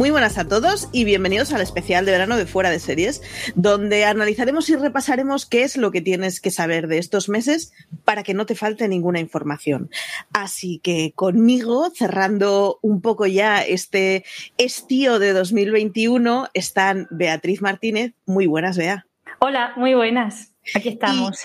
[0.00, 3.20] Muy buenas a todos y bienvenidos al especial de verano de Fuera de Series,
[3.54, 7.74] donde analizaremos y repasaremos qué es lo que tienes que saber de estos meses
[8.06, 9.90] para que no te falte ninguna información.
[10.32, 14.24] Así que conmigo, cerrando un poco ya este
[14.56, 18.14] estío de 2021, están Beatriz Martínez.
[18.24, 19.04] Muy buenas, Bea.
[19.40, 20.54] Hola, muy buenas.
[20.74, 21.40] Aquí estamos.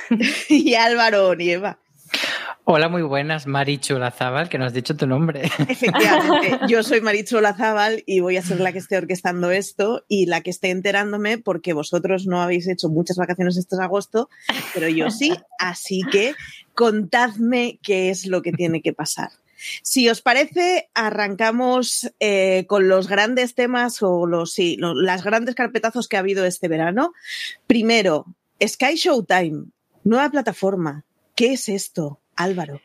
[0.47, 1.79] Y, y Álvaro Nieva.
[2.67, 5.43] Hola, muy buenas, Marichu Lazábal, que no has dicho tu nombre.
[5.69, 10.25] Efectivamente, yo soy Marichu Lazábal y voy a ser la que esté orquestando esto y
[10.25, 14.31] la que esté enterándome porque vosotros no habéis hecho muchas vacaciones este agosto,
[14.73, 16.33] pero yo sí, así que
[16.73, 19.29] contadme qué es lo que tiene que pasar.
[19.83, 25.53] Si os parece, arrancamos eh, con los grandes temas o los, sí, los, las grandes
[25.53, 27.13] carpetazos que ha habido este verano.
[27.67, 28.25] Primero,
[28.59, 29.65] Sky Showtime,
[30.03, 31.05] nueva plataforma.
[31.35, 32.21] ¿Qué es esto?
[32.35, 32.81] Álvaro.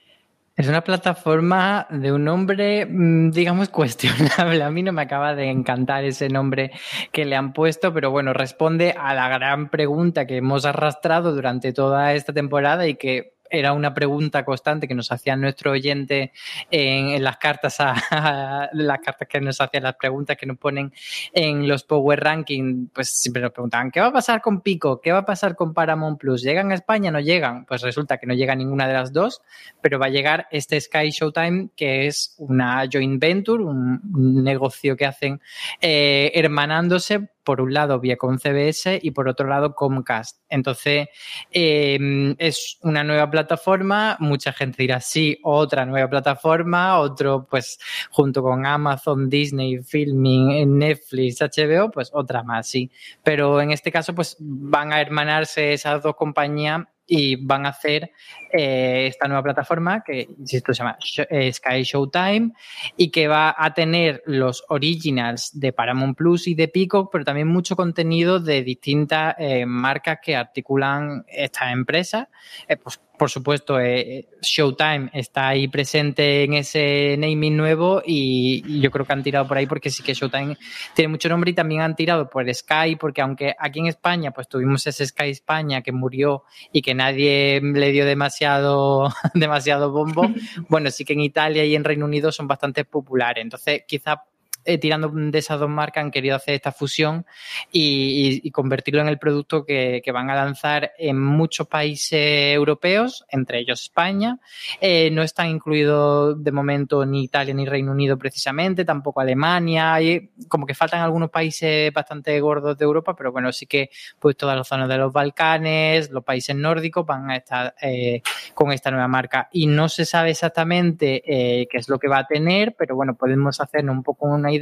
[0.57, 4.63] Es una plataforma de un nombre, mm, digamos, cuestionable.
[4.63, 6.71] A mí no me acaba de encantar ese nombre
[7.13, 11.73] que le han puesto, pero bueno, responde a la gran pregunta que hemos arrastrado durante
[11.73, 16.33] toda esta temporada y que era una pregunta constante que nos hacía nuestro oyente
[16.71, 20.93] en, las cartas a, las cartas que nos hacían las preguntas que nos ponen
[21.33, 25.01] en los Power Ranking, pues siempre nos preguntaban ¿qué va a pasar con Pico?
[25.01, 26.43] ¿Qué va a pasar con Paramount Plus?
[26.43, 27.11] ¿Llegan a España?
[27.11, 27.65] ¿No llegan?
[27.67, 29.43] Pues resulta que no llega ninguna de las dos,
[29.81, 34.97] pero va a llegar este Sky Showtime que es una joint venture, un, un negocio
[34.97, 35.41] que hacen
[35.81, 40.41] eh, hermanándose por un lado Viacom CBS y por otro lado Comcast.
[40.49, 41.09] Entonces,
[41.51, 47.79] eh, es una nueva plataforma, mucha gente dirá sí, otra nueva plataforma, otro pues
[48.11, 52.91] junto con Amazon, Disney, Filming, Netflix, HBO, pues otra más, sí.
[53.23, 56.81] Pero en este caso, pues van a hermanarse esas dos compañías
[57.13, 58.13] y van a hacer
[58.53, 60.97] eh, esta nueva plataforma que, insisto, se llama
[61.29, 62.53] eh, Sky Showtime
[62.97, 67.49] y que va a tener los originals de Paramount Plus y de Peacock, pero también
[67.49, 72.29] mucho contenido de distintas eh, marcas que articulan estas empresas.
[72.69, 78.81] Eh, pues, por supuesto, eh, Showtime está ahí presente en ese naming nuevo y, y,
[78.81, 80.57] yo creo que han tirado por ahí porque sí que Showtime
[80.95, 84.49] tiene mucho nombre y también han tirado por Sky porque aunque aquí en España pues
[84.49, 90.23] tuvimos ese Sky España que murió y que nadie le dio demasiado, demasiado bombo,
[90.71, 93.43] bueno, sí que en Italia y en Reino Unido son bastante populares.
[93.43, 94.25] Entonces, quizá
[94.71, 97.27] eh, tirando de esas dos marcas han querido hacer esta fusión
[97.73, 103.25] y, y, y convertirlo en el producto que, van a lanzar en muchos países europeos,
[103.29, 104.39] entre ellos España.
[104.81, 109.95] Eh, no están incluidos de momento ni Italia ni Reino Unido precisamente, tampoco Alemania.
[109.95, 114.37] Hay, como que faltan algunos países bastante gordos de Europa, pero bueno, sí que pues
[114.37, 118.23] todas las zonas de los Balcanes, los países nórdicos van a estar eh,
[118.55, 119.49] con esta nueva marca.
[119.53, 123.61] Y no se sabe exactamente qué es lo que va a tener, pero bueno, podemos
[123.61, 124.60] hacernos un poco una idea,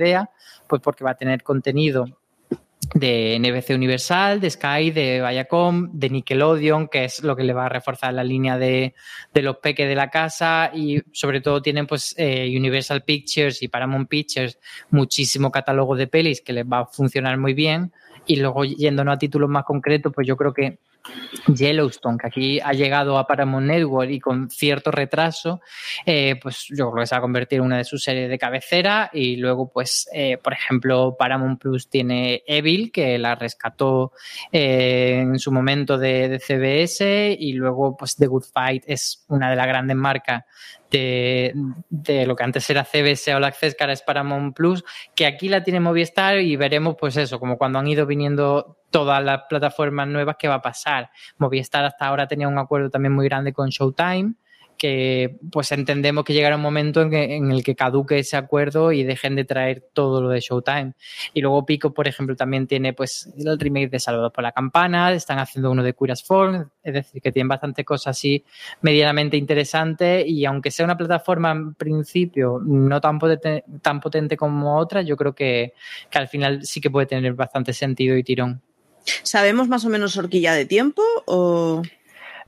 [0.66, 2.06] pues porque va a tener contenido
[2.94, 7.66] de NBC Universal, de Sky, de Viacom, de Nickelodeon, que es lo que le va
[7.66, 8.94] a reforzar la línea de,
[9.34, 13.68] de los peques de la casa y sobre todo tienen pues eh, Universal Pictures y
[13.68, 14.58] Paramount Pictures
[14.90, 17.92] muchísimo catálogo de pelis que les va a funcionar muy bien.
[18.26, 20.78] Y luego yéndonos a títulos más concretos pues yo creo que
[21.46, 25.60] Yellowstone, que aquí ha llegado a Paramount Network y con cierto retraso,
[26.04, 28.38] eh, pues yo creo que se va a convertir en una de sus series de
[28.38, 29.10] cabecera.
[29.12, 34.12] Y luego, pues, eh, por ejemplo, Paramount Plus tiene Evil, que la rescató
[34.52, 39.56] eh, en su momento de, CBS y luego, pues, The Good Fight es una de
[39.56, 40.44] las grandes marcas
[40.90, 41.52] de,
[41.90, 44.84] de, lo que antes era CBS o la Access, que ahora es Paramount Plus,
[45.14, 49.22] que aquí la tiene Movistar y veremos pues eso, como cuando han ido viniendo todas
[49.22, 51.10] las plataformas nuevas, ¿qué va a pasar?
[51.38, 54.34] Movistar hasta ahora tenía un acuerdo también muy grande con Showtime,
[54.78, 58.92] que pues entendemos que llegará un momento en, que, en, el que caduque ese acuerdo
[58.92, 60.94] y dejen de traer todo lo de Showtime.
[61.34, 65.12] Y luego Pico, por ejemplo, también tiene pues el remake de Salvados por la Campana,
[65.12, 68.44] están haciendo uno de Queer as Folk, es decir, que tienen bastante cosas así
[68.80, 74.78] medianamente interesantes y aunque sea una plataforma en principio no tan potente, tan potente como
[74.78, 75.74] otras, yo creo que,
[76.08, 78.62] que al final sí que puede tener bastante sentido y tirón.
[79.22, 81.82] ¿Sabemos más o menos horquilla de tiempo o...?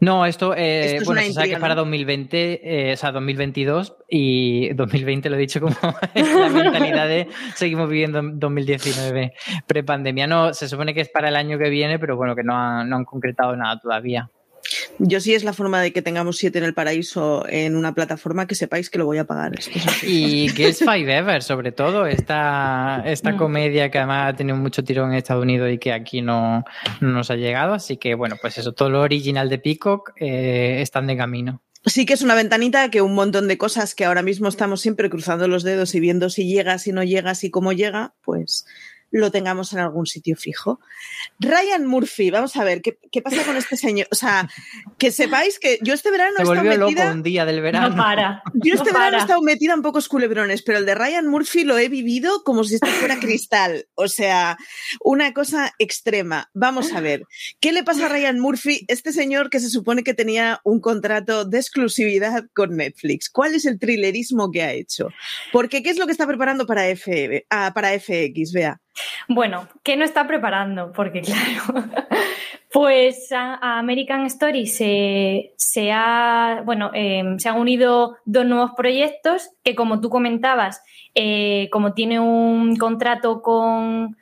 [0.01, 4.73] No, esto, eh, bueno, se sabe que es para 2020, eh, o sea, 2022 y
[4.73, 5.77] 2020 lo he dicho como
[6.15, 9.35] la mentalidad de seguimos viviendo en 2019
[9.67, 10.27] prepandemia.
[10.27, 12.97] No, se supone que es para el año que viene, pero bueno, que no, no
[12.97, 14.31] han concretado nada todavía.
[14.98, 18.46] Yo sí es la forma de que tengamos siete en el paraíso en una plataforma
[18.46, 19.52] que sepáis que lo voy a pagar.
[20.02, 23.37] y Girls Five Ever, sobre todo, esta, esta mm.
[23.37, 26.64] comedia que además ha tenido mucho tirón en Estados Unidos y que aquí no,
[27.00, 27.75] nos ha llegado.
[27.75, 31.62] Así que bueno, pues eso, todo lo original de Peacock eh, están de camino.
[31.87, 35.08] Sí que es una ventanita que un montón de cosas que ahora mismo estamos siempre
[35.08, 38.66] cruzando los dedos y viendo si llega, si no llega, si cómo llega, pues
[39.11, 40.81] lo tengamos en algún sitio fijo.
[41.39, 44.07] Ryan Murphy, vamos a ver, ¿qué, qué pasa con este señor?
[44.11, 44.49] O sea,
[44.99, 47.05] que sepáis que yo este verano he estado metida...
[47.05, 47.91] Loco un día del verano.
[47.91, 48.43] No para.
[48.55, 51.79] Yo este verano he estado metida en pocos culebrones, pero el de Ryan Murphy lo
[51.79, 53.87] he vivido como si esto fuera cristal.
[53.95, 54.57] O sea,
[55.03, 56.51] una cosa extrema.
[56.55, 57.25] Vamos a ver,
[57.61, 61.45] ¿qué le pasa a Ryan Murphy, este señor que se supone que tenía un contrato
[61.45, 63.31] de exclusividad con Netflix?
[63.31, 65.09] ¿Cuál es el thrillerismo que ha hecho?
[65.53, 68.53] Porque, ¿qué es lo que está preparando para, F, ah, para FX?
[68.53, 68.81] Vea.
[69.28, 70.92] Bueno, ¿qué no está preparando?
[70.92, 71.88] Porque claro,
[72.72, 79.50] pues a, American Story se, se, ha, bueno, em, se han unido dos nuevos proyectos
[79.62, 80.82] que como tú comentabas,
[81.14, 84.16] eh, como tiene un contrato con,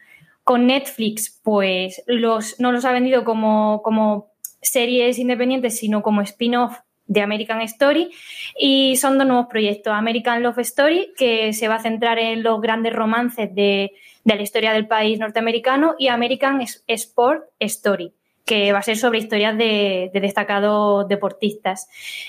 [0.45, 4.29] con Netflix, pues los, no los ha vendido como, como
[4.61, 8.11] series independientes, sino como spin-off de American Story
[8.59, 9.93] y son dos nuevos proyectos.
[9.95, 13.93] American Love Story, que se va a centrar en los grandes romances de
[14.29, 18.13] de la historia del país norteamericano, y American Sport Story,
[18.45, 21.89] que va a ser sobre historias de, destacados deportistas.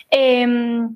[0.10, 0.96] Em,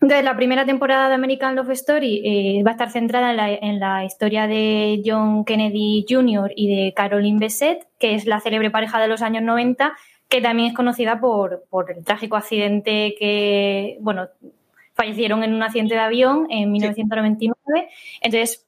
[0.00, 4.04] entonces, la primera temporada de American Love Story eh, va a estar centrada en la,
[4.04, 6.50] historia de John Kennedy Jr.
[6.56, 9.92] y de Caroline Bessette, que es la célebre pareja de los años 90,
[10.28, 14.28] que también es conocida por, por el trágico accidente que, bueno,
[14.94, 17.88] fallecieron en un accidente de avión en 1999.
[18.20, 18.66] Entonces,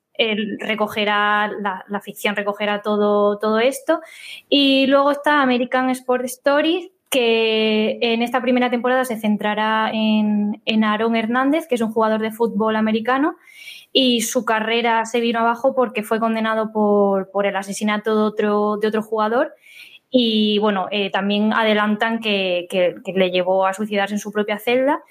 [0.59, 4.01] recogerá, la, ficción recogerá todo, todo esto.
[4.49, 10.85] Y luego está American Sport Stories, que en esta primera temporada se centrará en, en
[10.85, 13.37] Aaron Hernández, que es un jugador de fútbol americano,
[13.93, 18.77] y su carrera se vino abajo porque fue condenado por, por el asesinato de otro,
[18.79, 19.55] de otro jugador.
[20.11, 25.03] Y bueno, eh, también adelantan que, que, le llevó a suicidarse en su propia celda.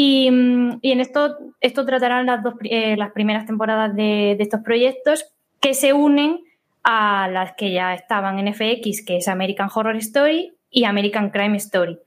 [0.00, 1.36] Mm, y, en esto,
[1.84, 5.26] tratarán las, dos, eh, las primeras temporadas de, estos proyectos
[5.60, 6.40] que se unen
[6.84, 11.56] a las que ya estaban en FX, que es American Horror Story y American Crime
[11.56, 11.98] Story.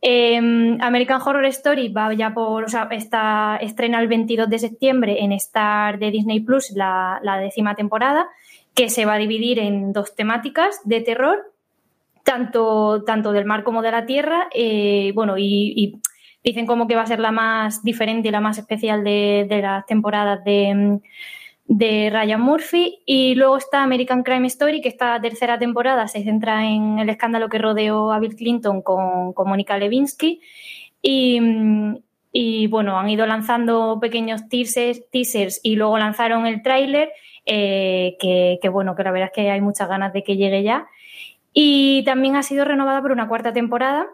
[0.00, 6.00] Em, American Horror Story va ya por, está, estrena el 22 de septiembre en Star
[6.00, 8.28] de Disney Plus la, décima temporada,
[8.74, 11.52] que se va a dividir en dos temáticas de terror,
[12.24, 16.00] tanto, tanto del mar como de la tierra, eh, bueno, y
[16.44, 19.86] Dicen como que va a ser la más diferente y la más especial de, las
[19.86, 21.00] temporadas de,
[21.66, 23.00] de Ryan Murphy.
[23.06, 27.48] Y luego está American Crime Story, que esta tercera temporada se centra en el escándalo
[27.48, 30.40] que rodeó a Bill Clinton con, con Mónica Levinsky.
[31.02, 37.10] Y, bueno, han ido lanzando pequeños teasers, teasers y luego lanzaron el tráiler,
[37.44, 40.62] eh, que, que, bueno, que la verdad es que hay muchas ganas de que llegue
[40.62, 40.86] ya.
[41.52, 44.06] Y también ha sido renovada por una cuarta temporada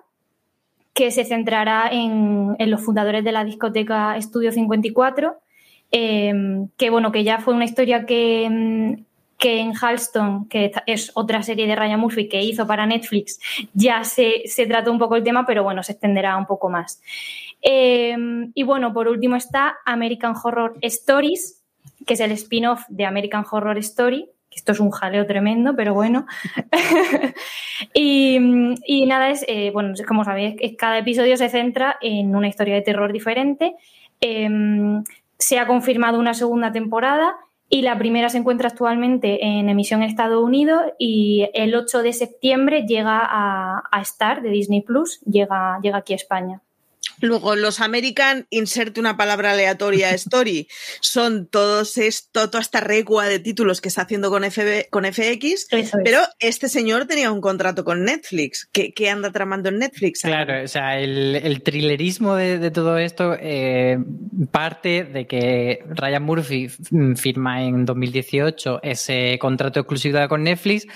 [0.99, 5.37] que se centrará en, los fundadores de la discoteca Estudio 54,
[5.93, 9.05] em, que bueno, que ya fue una historia que, em,
[9.39, 13.39] que en Halston, que es otra serie de Ryan Murphy que hizo para Netflix,
[13.75, 17.01] ya se, trató un poco el tema, pero bueno, se extenderá un poco más.
[17.63, 21.63] Em, y bueno, por último está American Horror Stories,
[22.09, 26.27] que es el spin-off de American Horror Story, esto es un jaleo tremendo, pero bueno.
[27.95, 28.39] y,
[29.07, 33.13] nada, es, eh, bueno, como sabéis, cada episodio se centra en una historia de terror
[33.13, 33.77] diferente.
[34.21, 35.05] Em,
[35.39, 37.37] se ha confirmado una segunda temporada
[37.71, 42.13] y la primera se encuentra actualmente en emisión en Estados Unidos y el 8 de
[42.13, 46.63] septiembre llega a, a Star de Disney Plus, llega, llega aquí a España.
[47.21, 50.69] Luego, los American, inserte una palabra aleatoria, story,
[51.01, 55.69] son todos esto, toda esta regua de títulos que está haciendo con, FB, con FX,
[56.05, 58.69] pero este señor tenía un contrato con Netflix.
[58.73, 60.21] ¿Qué, anda tramando en Netflix?
[60.23, 63.99] Claro, o sea, el, el thrillerismo de, todo esto eh,
[64.51, 66.69] parte de que Ryan Murphy
[67.17, 70.87] firma en 2018 ese contrato de exclusividad con Netflix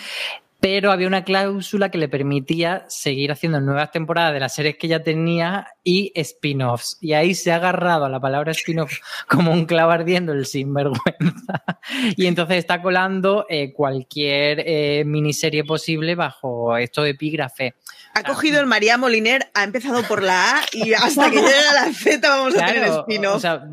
[0.62, 4.86] pero había una cláusula que le permitía seguir haciendo nuevas temporadas de las series que
[4.86, 6.98] ya tenía y spin-offs.
[7.00, 8.92] Y ahí se ha agarrado a la palabra spin-off
[9.28, 11.64] como un clavo ardiendo el sinvergüenza.
[12.16, 17.74] y entonces está colando eh, cualquier eh, miniserie posible bajo esto de epígrafe.
[18.14, 21.86] Ha cogido el María Moliner, ha empezado por la A y hasta que llegue a
[21.86, 23.36] la Z vamos a tener spin-off.
[23.36, 23.66] O sea,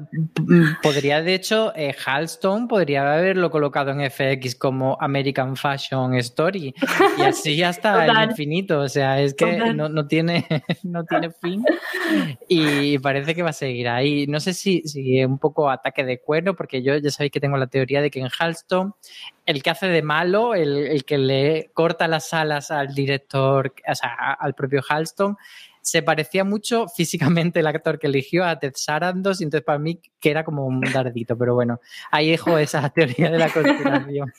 [0.82, 6.74] podría, de hecho, eh, Halston podría haberlo colocado en FX como American Fashion Story
[7.18, 8.80] y así hasta el infinito.
[8.80, 10.48] O sea, es que no, no, tiene,
[10.84, 11.64] no tiene fin
[12.48, 14.26] y parece que va a seguir ahí.
[14.28, 17.58] No sé si, si un poco ataque de cuerno, porque yo ya sabéis que tengo
[17.58, 18.94] la teoría de que en Halston
[19.50, 24.34] el que hace de malo, el, que le corta las alas al director, o sea,
[24.40, 25.38] al propio Halston,
[25.82, 30.00] se parecía mucho físicamente el actor que eligió a Ted Sarandos, y entonces para mí
[30.20, 31.80] que era como un dardito, pero bueno,
[32.12, 34.32] ahí dejo esa teoría de la conspiración.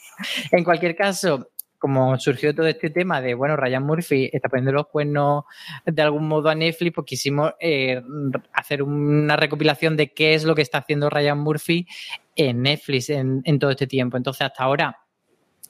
[0.53, 1.51] en cualquier caso,
[1.81, 5.45] como surgió todo este tema de, bueno, Ryan Murphy está poniendo los cuernos
[5.87, 8.01] de algún modo a Netflix, pues quisimos eh,
[8.53, 11.89] hacer una recopilación de qué es lo que está haciendo Ryan Murphy
[12.37, 14.17] en Netflix en, todo este tiempo.
[14.17, 15.00] Entonces, hasta ahora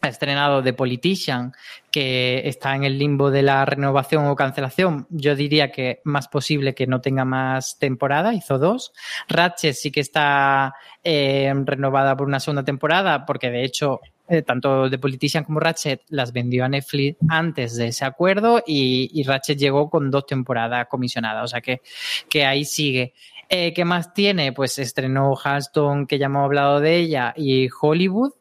[0.00, 1.52] ha estrenado The Politician,
[1.90, 5.07] que está en el limbo de la renovación o cancelación.
[5.11, 8.92] Yo diría que más posible que no tenga más temporada, hizo dos.
[9.28, 14.88] Ratchet sí que está eh, renovada por una segunda temporada, porque de hecho eh, tanto
[14.88, 19.90] The Politician como Ratchet las vendió a Netflix antes de ese acuerdo y, Ratchet llegó
[19.90, 21.80] con dos temporadas comisionadas, o sea que,
[22.28, 23.12] que ahí sigue.
[23.52, 24.52] Eh, ¿Qué más tiene?
[24.52, 28.33] Pues estrenó Halston, que ya hemos hablado de ella, y Hollywood.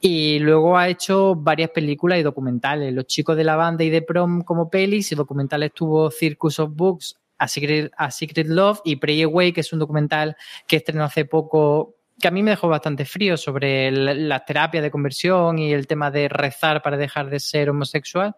[0.00, 2.92] Y luego ha hecho varias películas y documentales.
[2.92, 6.72] Los chicos de la banda y de prom como pelis y documentales tuvo Circus of
[6.74, 11.04] Books, A Secret, A Secret Love y Pray Away, que es un documental que estrenó
[11.04, 15.72] hace poco que a mí me dejó bastante frío sobre la terapia de conversión y
[15.72, 18.36] el tema de rezar para dejar de ser homosexual.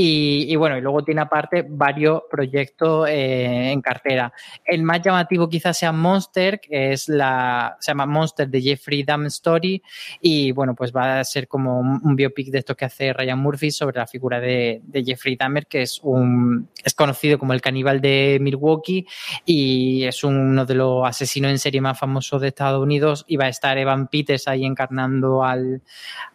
[0.00, 4.32] Y, bueno, y luego tiene aparte varios proyectos eh, en cartera.
[4.64, 9.26] El más llamativo quizás sea Monster, que es la, se llama Monster de Jeffrey Dahmer
[9.26, 9.82] Story.
[10.20, 13.72] Y bueno, pues va a ser como un, biopic de esto que hace Ryan Murphy
[13.72, 18.38] sobre la figura de, Jeffrey Dahmer, que es un, es conocido como el caníbal de
[18.40, 19.04] Milwaukee
[19.44, 23.24] y es uno de los asesinos en serie más famosos de Estados Unidos.
[23.26, 25.82] Y va a estar Evan Peters ahí encarnando al,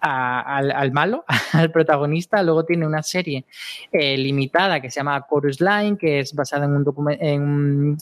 [0.01, 2.43] al, al malo, al protagonista.
[2.43, 3.45] Luego tiene una serie
[3.91, 7.97] eh, limitada que se llama Chorus Line, que es basada en un,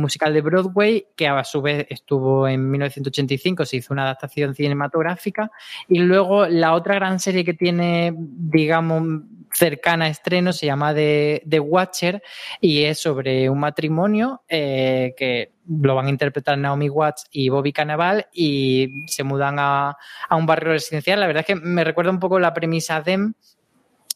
[0.00, 5.50] musical de Broadway que a su vez estuvo en 1985, se hizo una adaptación cinematográfica
[5.88, 9.22] y luego la otra gran serie que tiene, digamos,
[9.54, 12.22] cercana a estreno se llama The, Watcher
[12.60, 17.72] y es sobre un matrimonio eh, que lo van a interpretar Naomi Watts y Bobby
[17.72, 19.96] Cannavale y se mudan a,
[20.28, 21.20] a, un barrio residencial.
[21.20, 23.32] La verdad es que me recuerda un poco la premisa de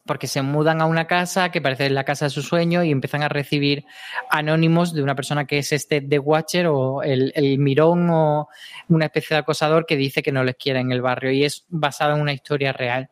[0.08, 3.22] porque se mudan a una casa que parece la casa de su sueño y empiezan
[3.22, 3.84] a recibir
[4.30, 8.48] anónimos de una persona que es este The Watcher o el, mirón o
[8.88, 11.66] una especie de acosador que dice que no les quiere en el barrio y es
[11.68, 13.10] basado en una historia real.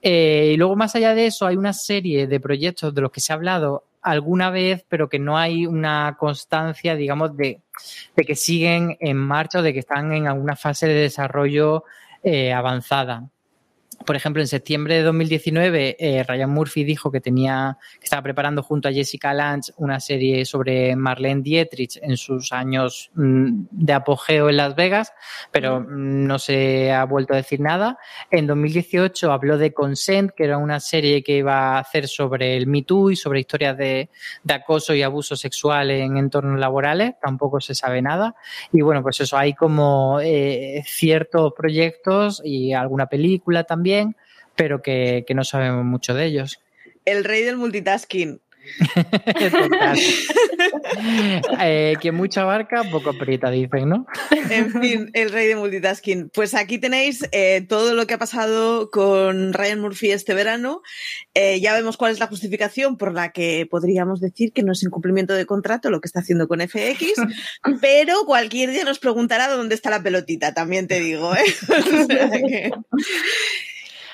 [0.00, 3.20] Eh, y luego, más allá de eso, hay una serie de proyectos de los que
[3.20, 7.60] se ha hablado alguna vez, pero que no hay una constancia, digamos, de,
[8.14, 11.84] que siguen en marcha o de que están en alguna fase de desarrollo
[12.22, 13.28] eh, avanzada
[14.04, 18.62] por ejemplo, en septiembre de 2019, eh, Ryan Murphy dijo que tenía, que estaba preparando
[18.62, 24.48] junto a Jessica Lange una serie sobre Marlene Dietrich en sus años mm, de apogeo
[24.48, 25.12] en Las Vegas,
[25.50, 27.98] pero no se ha vuelto a decir nada.
[28.30, 32.66] En 2018 habló de Consent, que era una serie que iba a hacer sobre el
[32.66, 34.10] Me Too y sobre historias de,
[34.48, 37.14] acoso y abuso sexual en entornos laborales.
[37.20, 38.34] Tampoco se sabe nada.
[38.72, 43.85] Y bueno, pues eso, hay como eh, ciertos proyectos y alguna película también
[44.56, 46.60] pero que, no sabemos mucho de ellos.
[47.04, 48.40] El rey del multitasking.
[51.60, 54.06] eh, que mucha barca, poco aprieta, dicen, ¿no?
[54.50, 56.30] en fin, el rey de multitasking.
[56.30, 60.82] Pues aquí tenéis eh, todo lo que ha pasado con Ryan Murphy este verano.
[61.34, 64.82] Eh, ya vemos cuál es la justificación por la que podríamos decir que no es
[64.82, 67.12] incumplimiento de contrato lo que está haciendo con FX,
[67.80, 71.34] pero cualquier día nos preguntará dónde está la pelotita, también te digo.
[71.34, 72.70] ¿eh?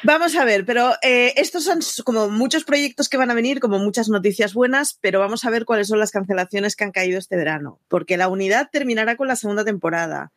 [0.05, 3.79] Vamos a ver, pero eh, estos son como muchos proyectos que van a venir, como
[3.79, 7.37] muchas noticias buenas, pero vamos a ver cuáles son las cancelaciones que han caído este
[7.37, 10.33] verano, porque la unidad terminará con la segunda temporada.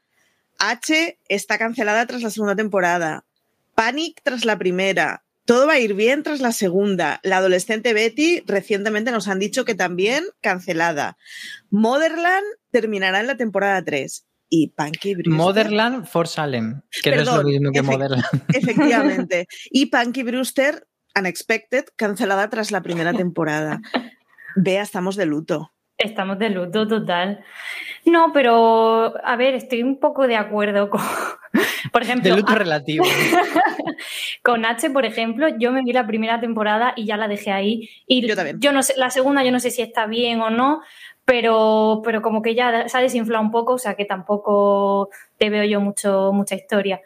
[0.60, 3.26] H está cancelada tras la segunda temporada.
[3.74, 5.24] Panic tras la primera.
[5.46, 7.20] Todo va a ir bien tras la segunda.
[7.24, 11.18] La adolescente Betty recientemente nos han dicho que también cancelada.
[11.72, 15.34] Motherland terminará en la temporada 3 y Punky Brewster.
[15.34, 18.24] Motherland for Salem, que no es lo mismo que Motherland.
[18.54, 19.48] Efectivamente.
[19.70, 20.88] Y Punky Brewster,
[21.18, 23.80] Unexpected, cancelada tras la primera temporada.
[24.56, 25.72] Vea, estamos de luto.
[25.98, 27.44] Estamos de luto total.
[28.06, 31.02] No, pero a ver, estoy un poco de acuerdo con,
[31.94, 33.06] por ejemplo, de luto relativo.
[34.44, 37.90] con H, por ejemplo, yo me vi la primera temporada y ya la dejé ahí.
[38.08, 38.60] Y yo también.
[38.60, 40.82] Yo no sé, la segunda yo no sé si está bien o no,
[41.26, 45.50] pero, pero como que ya se ha desinflado un poco, o sea que tampoco te
[45.50, 47.02] veo yo mucho, mucha historia.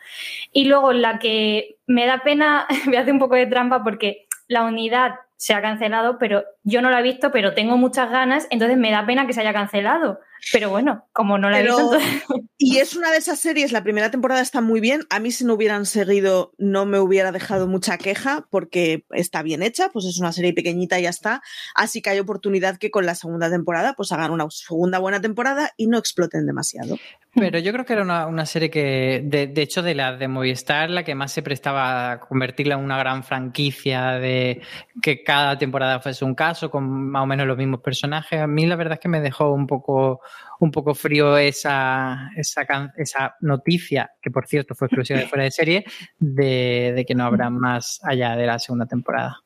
[0.52, 4.64] Y luego la que me da pena, me hace un poco de trampa porque la
[4.64, 8.78] unidad se ha cancelado, pero yo no la he visto, pero tengo muchas ganas, entonces
[8.78, 10.20] me da pena que se haya cancelado.
[10.52, 11.98] Pero bueno, como no la he visto.
[12.62, 15.04] Y es una de esas series, la primera temporada está muy bien.
[15.10, 19.64] A mí, si no hubieran seguido, no me hubiera dejado mucha queja, porque está bien
[19.64, 21.42] hecha, pues es una serie pequeñita y ya está.
[21.74, 25.72] Así que hay oportunidad que con la segunda temporada, pues hagan una segunda buena temporada
[25.78, 26.98] y no exploten demasiado.
[27.36, 31.04] Pero yo creo que era una, serie que, de, hecho, de la de Movistar, la
[31.04, 34.62] que más se prestaba a convertirla en una gran franquicia, de
[35.02, 38.42] que cada temporada fuese un caso, con más o menos los mismos personajes.
[38.42, 40.22] A mí la verdad es que me dejó un poco,
[40.60, 42.66] un poco frío esa, esa,
[42.98, 45.86] esa noticia, que por cierto fue exclusiva de fuera de serie,
[46.20, 49.42] de, que no habrá más allá de la segunda temporada.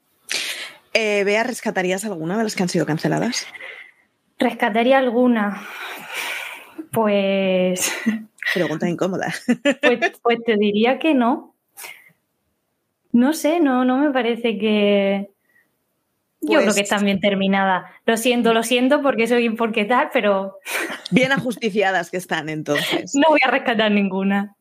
[0.94, 3.48] Eh, Bea, ¿rescatarías alguna de las que han sido canceladas?
[4.38, 5.62] Rescataría alguna.
[6.92, 7.92] Pues.
[8.54, 9.34] Pregunta incómoda.
[9.82, 11.56] Pues, pues, te diría que no.
[13.12, 15.33] No sé, no, no me parece que.
[16.44, 17.90] Yo creo que pues están bien terminadas.
[18.06, 20.60] Lo siento, lo siento porque soy porque tal, pero.
[21.10, 23.14] Bien ajusticiadas que están entonces.
[23.24, 24.56] No voy a rescatar ninguna.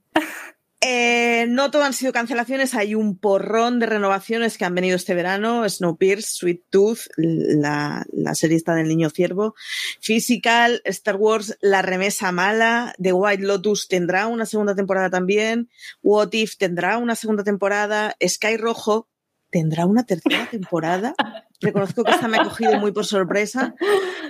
[0.85, 5.15] Eh, no todo han sido cancelaciones, hay un porrón de renovaciones que han venido este
[5.15, 5.69] verano.
[5.69, 9.55] Snowpiercer, Sweet Tooth, la, la serie está del niño ciervo,
[10.01, 15.71] Physical, Star Wars, La remesa mala, The White Lotus tendrá una segunda temporada también,
[16.03, 19.09] What If tendrá una segunda temporada, Sky Rojo
[19.51, 21.15] tendrá una tercera temporada.
[21.63, 23.75] Reconozco que esta me ha cogido muy por sorpresa.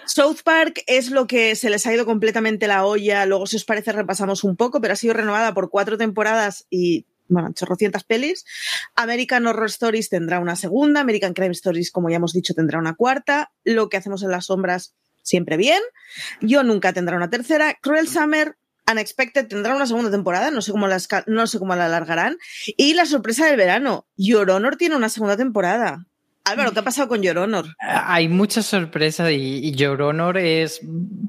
[0.07, 3.25] South Park es lo que se les ha ido completamente la olla.
[3.27, 7.07] Luego, si os parece, repasamos un poco, pero ha sido renovada por cuatro temporadas y
[7.29, 8.45] bueno, chorrocientas pelis.
[8.95, 12.95] American Horror Stories tendrá una segunda, American Crime Stories, como ya hemos dicho, tendrá una
[12.95, 13.53] cuarta.
[13.65, 15.81] Lo que hacemos en las sombras, siempre bien.
[16.41, 17.79] Yo nunca tendrá una tercera.
[17.81, 18.57] Cruel Summer
[18.91, 22.37] Unexpected tendrá una segunda temporada, no sé cómo la, no sé cómo la alargarán.
[22.76, 26.06] Y la sorpresa del verano, Your Honor tiene una segunda temporada.
[26.45, 27.67] Álvaro, ¿qué ha pasado con Your Honor?
[27.78, 30.81] Hay muchas sorpresas y, Your Honor es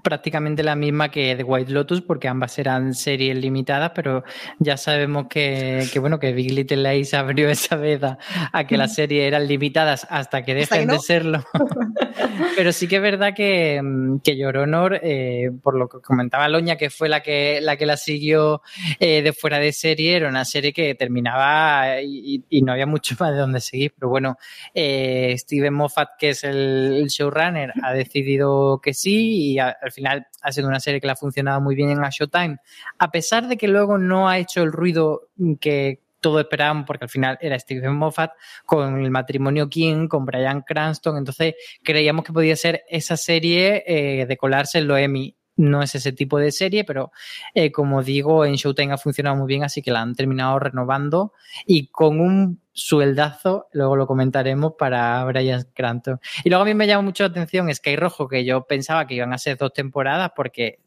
[0.04, 4.24] prácticamente la misma que The White Lotus porque ambas eran series limitadas, pero
[4.58, 8.18] ya sabemos que, bueno, que Big Little Lies abrió esa veda
[8.52, 11.44] a que las series eran limitadas hasta que dejen de serlo.
[12.58, 13.82] pero sí que es verdad que,
[14.24, 17.86] que Your Honor, eh, por lo que comentaba Loña, que fue la que la, que
[17.86, 18.64] la siguió
[19.00, 23.32] eh, de fuera de serie, era una serie que terminaba y, no había mucho más
[23.32, 24.38] de dónde seguir, pero bueno,
[24.74, 25.03] eh,
[25.38, 30.68] Steven Moffat, que es el, showrunner, ha decidido que sí y al final ha sido
[30.68, 32.58] una serie que le ha funcionado muy bien en a Showtime,
[32.98, 37.10] a pesar de que luego no ha hecho el ruido que todos esperábamos, porque al
[37.10, 38.32] final era Steven Moffat
[38.66, 44.26] con el matrimonio King, con Brian Cranston, entonces creíamos que podía ser esa serie eh,
[44.26, 47.12] de colarse en lo Emmy no es ese tipo de serie, pero
[47.54, 51.34] eh, como digo, en Showtime ha funcionado muy bien, así que la han terminado renovando
[51.66, 56.20] y con un sueldazo, luego lo comentaremos para Brian Cranston.
[56.44, 59.16] Y luego a mí me llama mucho la atención Sky Rojo, que yo pensaba que
[59.16, 60.80] iban a ser dos temporadas porque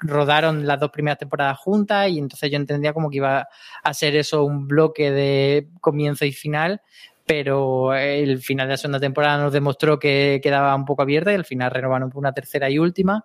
[0.00, 3.48] rodaron las dos primeras temporadas juntas y entonces yo entendía como que iba
[3.82, 6.80] a ser eso un bloque de comienzo y final,
[7.26, 11.34] pero el final de la segunda temporada nos demostró que quedaba un poco abierta y
[11.34, 13.24] al final renovaron por una tercera y última.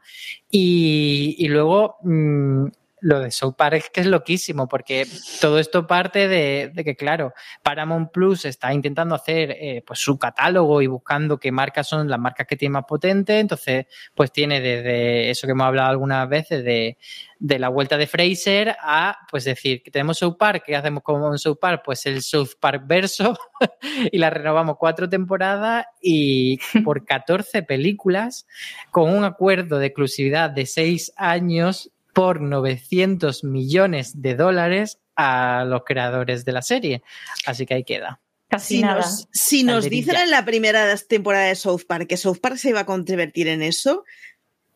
[0.49, 2.65] Y, luego mm,
[3.01, 5.07] lo de South Park es que es loquísimo, porque
[5.41, 7.33] todo esto parte de, que, claro,
[7.63, 12.19] Paramount Plus está intentando hacer eh, pues su catálogo y buscando qué marcas son las
[12.19, 13.41] marcas que tiene más potentes.
[13.41, 16.97] Entonces, pues tiene desde eso que hemos hablado algunas veces de,
[17.39, 21.39] de la vuelta de Fraser a, pues decir, que tenemos South Park, ¿qué hacemos con
[21.39, 21.81] South Park?
[21.83, 23.35] Pues el South Park verso
[24.11, 28.45] y la renovamos cuatro temporadas y por 14 películas
[28.91, 35.83] con un acuerdo de exclusividad de seis años por 900 millones de dólares a los
[35.85, 37.03] creadores de la serie.
[37.45, 38.19] Así que ahí queda.
[38.47, 39.01] Casi si nada.
[39.01, 42.69] Nos, si nos dicen en la primera temporada de South Park que South Park se
[42.69, 44.03] iba a convertir en eso,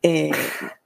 [0.02, 0.30] eh,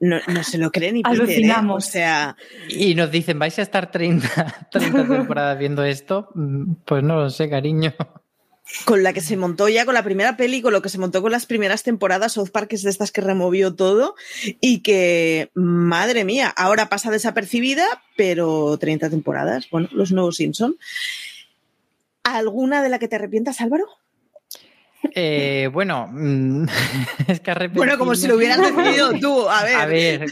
[0.00, 1.54] no, se lo creen ni Peter, ¿eh?
[1.68, 2.36] O sea...
[2.68, 6.30] Y nos dicen, ¿vais a estar 30, 30 temporadas viendo esto?
[6.34, 7.94] Mm, pues no lo sé, cariño
[8.84, 11.22] con la que se montó ya con la primera peli, con lo que se montó
[11.22, 14.14] con las primeras temporadas, South Park es de estas que removió todo
[14.60, 17.84] y que, madre mía, ahora pasa desapercibida,
[18.16, 20.76] pero 30 temporadas, bueno, los nuevos Simpson.
[22.22, 23.86] ¿Alguna de la que te arrepientas, Álvaro?
[25.14, 26.66] Eh, bueno, mm,
[27.28, 29.76] es que Bueno, como si lo hubieras decidido tú, a ver.
[29.76, 30.26] A ver,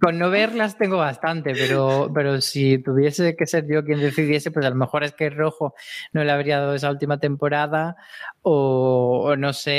[0.00, 4.64] con no verlas tengo bastante, pero, pero si tuviese que ser yo quien decidiese, pues
[4.66, 5.74] a lo mejor es que Rojo
[6.12, 7.96] no le habría dado esa última temporada
[8.44, 9.72] o, no sé,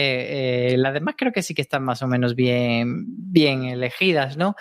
[0.74, 4.56] eh, las demás creo que sí que están más o menos bien, bien elegidas, ¿no?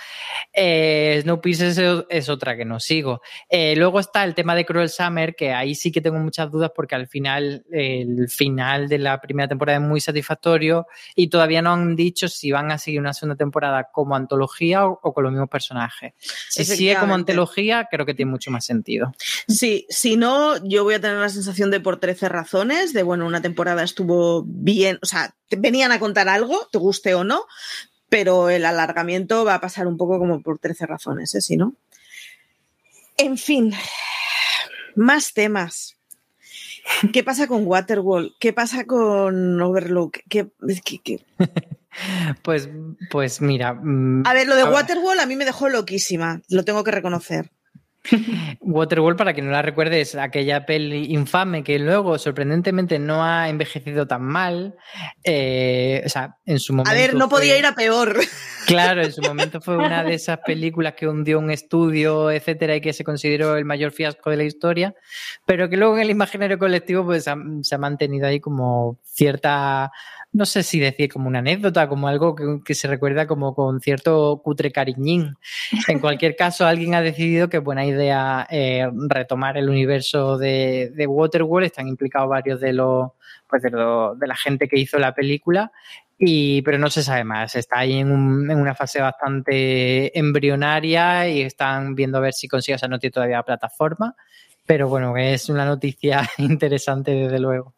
[0.53, 3.23] Eh, es, es, otra que no sigo.
[3.49, 6.73] Eh, luego está el tema de Cruel Summer, que ahí sí que tengo muchas dudas
[6.75, 11.73] porque al final, el final de la primera temporada es muy satisfactorio y todavía no
[11.73, 15.49] han dicho si van a seguir una segunda temporada como antología o, con los mismos
[15.49, 16.15] personajes.
[16.19, 19.13] Si sigue como antología, creo que tiene mucho más sentido.
[19.47, 23.27] Sí, si no, yo voy a tener la sensación de por 13 razones, de bueno,
[23.27, 27.45] una temporada estuvo bien, o sea, venían a contar algo, te guste o no,
[28.09, 31.41] pero el alargamiento va a pasar un poco como por 13 razones, ¿eh?
[31.41, 31.75] Si no.
[33.19, 33.73] En fin,
[34.97, 35.97] más temas.
[37.13, 38.35] ¿Qué pasa con Waterwall?
[38.41, 40.19] ¿Qué pasa con Overlook?
[40.29, 40.49] ¿Qué,
[42.43, 42.71] Pues,
[43.11, 43.75] pues mira.
[43.75, 47.51] Mm, a ver, lo de Waterwall a mí me dejó loquísima, lo tengo que reconocer.
[48.61, 53.49] Waterworld, para quien no la recuerde, es aquella peli infame que luego, sorprendentemente, no ha
[53.49, 54.77] envejecido tan mal.
[55.23, 56.91] Eh, o sea, en su momento.
[56.91, 58.19] A ver, no podía ir a peor.
[58.67, 62.81] Claro, en su momento fue una de esas películas que hundió un estudio, etcétera, y
[62.81, 64.95] que se consideró el mayor fiasco de la historia,
[65.47, 69.93] pero que luego en el imaginario colectivo pues, se ha mantenido ahí como cierta
[70.33, 74.41] no sé si decir como una anécdota, como algo que, se recuerda como con cierto
[74.43, 75.37] cutre cariñín.
[75.89, 80.91] En cualquier caso, alguien ha decidido que es buena idea eh, retomar el universo de,
[80.95, 81.67] de, Waterworld.
[81.67, 83.11] Están implicados varios de los,
[83.47, 85.71] pues de, de la gente que hizo la película.
[86.19, 87.55] Y, pero no se sabe más.
[87.55, 88.11] Está ahí en,
[88.51, 92.99] en, una fase bastante embrionaria y están viendo a ver si consigue, o sea, no
[92.99, 94.17] tiene todavía plataforma.
[94.65, 97.75] Pero bueno, es una noticia interesante desde luego.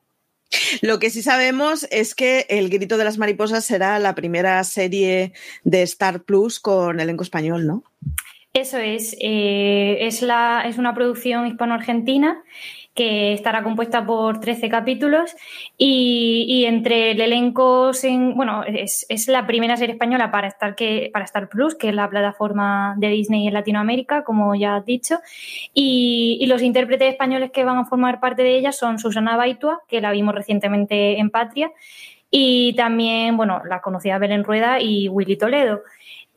[0.83, 5.33] Lo que sí sabemos es que El Grito de las Mariposas será la primera serie
[5.65, 7.83] de Star Plus con elenco español, ¿no?
[8.53, 9.17] Eso es.
[9.21, 12.43] Eh, es, la, es una producción hispano-argentina
[12.95, 15.35] que estará compuesta por 13 capítulos
[15.77, 17.91] y, entre el elenco,
[18.35, 22.95] bueno, es, la primera serie española para Star, que, para Plus, que es la plataforma
[22.97, 25.19] de Disney en Latinoamérica, como ya has dicho,
[25.75, 30.01] y, los intérpretes españoles que van a formar parte de ella son Susana Baitua, que
[30.01, 31.73] la vimos recientemente en Patria,
[32.31, 35.83] y también, bueno, la conocida Belén Rueda y Willy Toledo.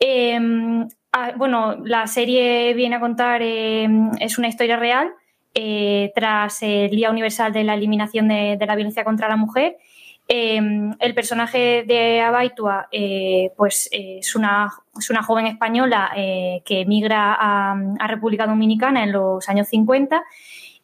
[0.00, 5.12] Em, ah, bueno, la serie viene a contar, em, es una historia real
[5.60, 9.76] eh, tras el Día Universal de la Eliminación de, la Violencia contra la Mujer.
[10.28, 16.82] Em, el personaje de Abaitua eh, pues, es, una, es, una, joven española eh, que
[16.82, 20.22] emigra a, República Dominicana en los años 50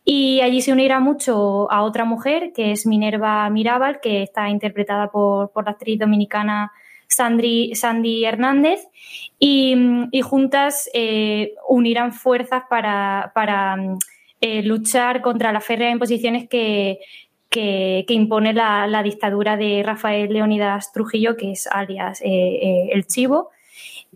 [0.05, 5.09] y allí se unirá mucho a otra mujer que es Minerva Mirabal, que está interpretada
[5.09, 6.73] por, la actriz dominicana
[7.07, 8.89] Sandy, Sandy Hernández
[9.39, 10.91] y, juntas
[11.69, 13.31] unirán fuerzas para
[14.46, 16.98] eh, luchar contra la férrea imposiciones que,
[17.48, 23.48] que, impone la, dictadura de Rafael Leónidas Trujillo, que es alias eh, eh, el Chivo.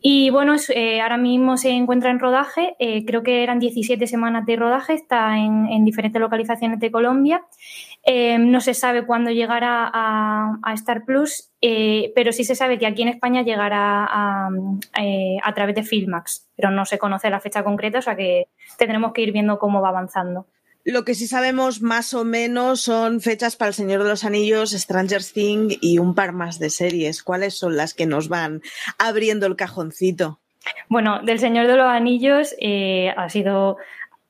[0.00, 0.56] Y bueno,
[1.02, 5.66] ahora mismo se encuentra en rodaje, creo que eran 17 semanas de rodaje, está en,
[5.66, 7.42] en diferentes localizaciones de Colombia
[8.10, 12.86] Em, no se sabe cuándo llegará a, Star Plus, eh, pero sí se sabe que
[12.86, 14.48] aquí en España llegará a,
[14.98, 18.46] eh, a, través de Filmax, pero no se conoce la fecha concreta, o sea que
[18.78, 20.46] tendremos que ir viendo cómo va avanzando.
[20.84, 24.70] Lo que sí sabemos más o menos son fechas para El Señor de los Anillos,
[24.70, 27.22] Stranger Things y un par más de series.
[27.22, 28.62] ¿Cuáles son las que nos van
[28.98, 30.40] abriendo el cajoncito?
[30.88, 33.76] Bueno, del Señor de los Anillos eh, ha sido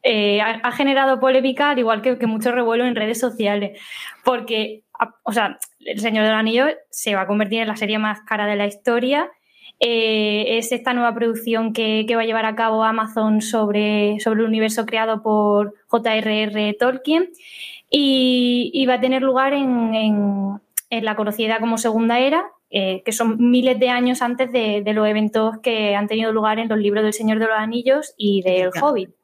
[0.02, 3.78] eh, ha, generado polémica, al igual que, mucho revuelo en redes sociales,
[4.24, 4.84] porque,
[5.24, 8.46] o sea, El Señor del Anillo se va a convertir en la serie más cara
[8.46, 9.30] de la historia.
[9.80, 14.46] Eh, es esta nueva producción que, va a llevar a cabo Amazon sobre, sobre el
[14.46, 16.74] universo creado por J.R.R.
[16.74, 17.30] Tolkien
[17.90, 20.60] y, va a tener lugar en,
[20.90, 25.06] la conocida como Segunda Era, eh, que son miles de años antes de, de, los
[25.06, 28.70] eventos que han tenido lugar en los libros del Señor de los Anillos y del
[28.80, 29.17] Hobbit.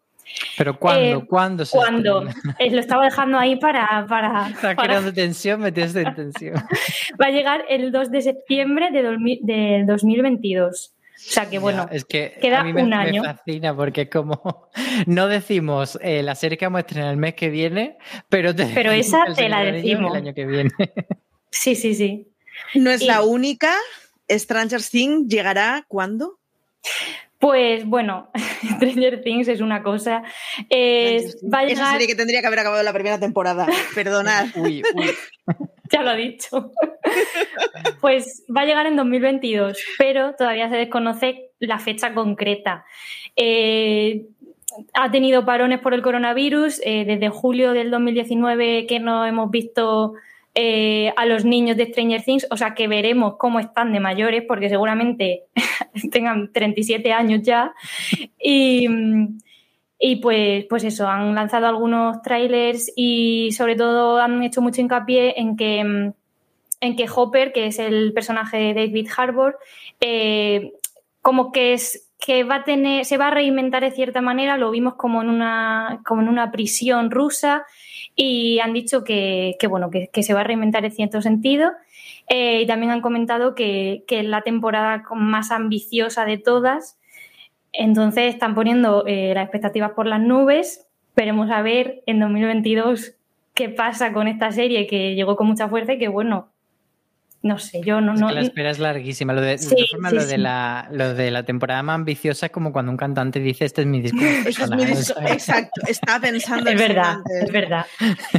[0.56, 1.18] ¿Pero cuándo?
[1.18, 2.26] Eh, ¿Cuándo se ¿Cuándo?
[2.58, 4.06] Eh, lo estaba dejando ahí para...
[4.08, 6.54] para Está creando tensión, metías de tensión.
[7.20, 10.92] Va a llegar el 2 de septiembre de, 2022.
[11.16, 13.22] O sea que bueno, es que queda a mí me, un año.
[13.22, 14.68] Me fascina porque como
[15.06, 17.96] no decimos eh, la serie que vamos a estrenar el mes que viene,
[18.28, 20.12] pero te Pero esa te la decimos.
[20.12, 20.70] El año que viene.
[21.50, 22.28] Sí, sí, sí.
[22.74, 23.74] No es la única.
[24.28, 26.38] Stranger Things llegará ¿cuándo?
[27.44, 28.30] Pues bueno,
[28.76, 30.22] Stranger Things es una cosa.
[30.70, 33.66] Esa serie que tendría que haber acabado la primera temporada.
[33.94, 34.46] Perdonad.
[34.54, 35.10] uy, uy.
[35.92, 36.72] ya lo ha dicho.
[38.00, 42.86] pues va a llegar en 2022, pero todavía se desconoce la fecha concreta.
[43.36, 44.22] Eh,
[44.94, 46.80] ha tenido parones por el coronavirus.
[46.82, 50.14] Eh, desde julio del 2019 que no hemos visto
[50.56, 54.44] eh, a los niños de Stranger Things, o sea que veremos cómo están de mayores,
[54.46, 55.44] porque seguramente
[56.12, 57.74] tengan 37 años ya.
[58.38, 65.40] Y, pues, pues eso, han lanzado algunos trailers y sobre todo han hecho mucho hincapié
[65.40, 69.58] en que, en que Hopper, que es el personaje de David Harbour,
[70.00, 70.72] eh,
[71.22, 74.70] como que es que va a tener, se va a reinventar de cierta manera, lo
[74.70, 77.66] vimos como en una, como en una prisión rusa
[78.16, 81.72] y han dicho que, bueno, que, se va a reinventar en cierto sentido.
[82.28, 86.98] Eh, y también han comentado que, es la temporada más ambiciosa de todas.
[87.72, 90.86] Entonces están poniendo eh, las expectativas por las nubes.
[91.08, 93.14] Esperemos a ver en 2022
[93.54, 96.48] qué pasa con esta serie que llegó con mucha fuerza y que, bueno,
[97.44, 98.14] no sé, yo no...
[98.14, 99.34] no la espera es larguísima.
[99.34, 102.90] Lo de, forma, lo, de la, lo de la temporada más ambiciosa es como cuando
[102.90, 104.18] un cantante dice, este es mi disco.
[105.26, 107.84] exacto, está pensando Es verdad, es verdad.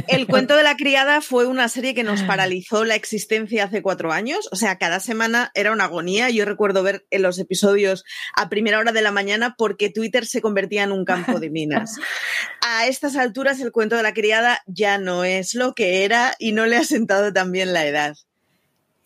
[0.08, 4.10] El cuento de la criada fue una serie que nos paralizó la existencia hace cuatro
[4.10, 4.48] años.
[4.50, 6.28] O sea, cada semana era una agonía.
[6.30, 8.02] Yo recuerdo ver en los episodios
[8.34, 11.94] a primera hora de la mañana porque Twitter se convertía en un campo de minas.
[12.60, 16.50] A estas alturas el cuento de la criada ya no es lo que era y
[16.50, 18.16] no le ha sentado tan bien la edad.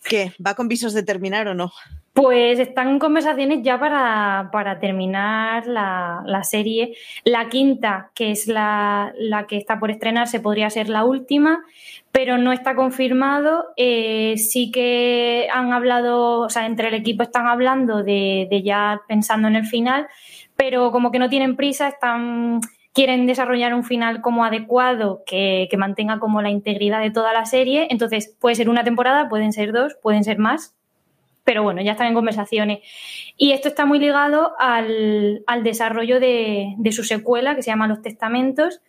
[0.03, 0.33] ¿Qué?
[0.45, 1.71] ¿Va con visos de terminar o no?
[2.13, 6.95] Pues están conversaciones ya para, terminar la, serie.
[7.23, 9.13] La quinta, que es la,
[9.47, 11.63] que está por estrenarse, podría ser la última,
[12.11, 13.67] pero no está confirmado.
[13.77, 19.01] Eh, sí que han hablado, o sea, entre el equipo están hablando de, de ya
[19.07, 20.07] pensando en el final,
[20.57, 22.59] pero como que no tienen prisa, están
[22.93, 27.87] quieren desarrollar un final como adecuado que, mantenga como la integridad de toda la serie.
[27.89, 30.75] Entonces, puede ser una temporada, pueden ser dos, pueden ser más,
[31.43, 32.79] pero bueno, ya están en conversaciones.
[33.37, 38.81] Y esto está muy ligado al, desarrollo de, su secuela, que se llama Los Testamentos,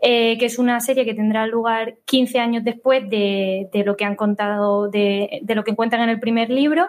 [0.00, 4.16] eh, que es una serie que tendrá lugar 15 años después de, lo que han
[4.16, 6.88] contado, de, lo que encuentran en el primer libro.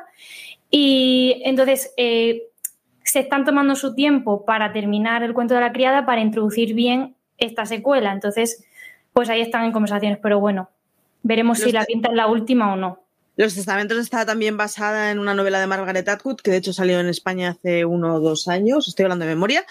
[0.72, 2.48] Y entonces, eh,
[3.14, 7.16] se están tomando su tiempo para terminar el cuento de la criada para introducir bien
[7.38, 8.12] esta secuela.
[8.12, 8.66] Entonces,
[9.14, 10.72] pues ahí están en conversaciones, pero bueno,
[11.22, 13.04] veremos si la pinta es la última o no.
[13.36, 17.00] Los Testamentos está también basada en una novela de Margaret Atwood, que de hecho salió
[17.00, 19.64] en España hace uno o dos años, estoy hablando de memoria.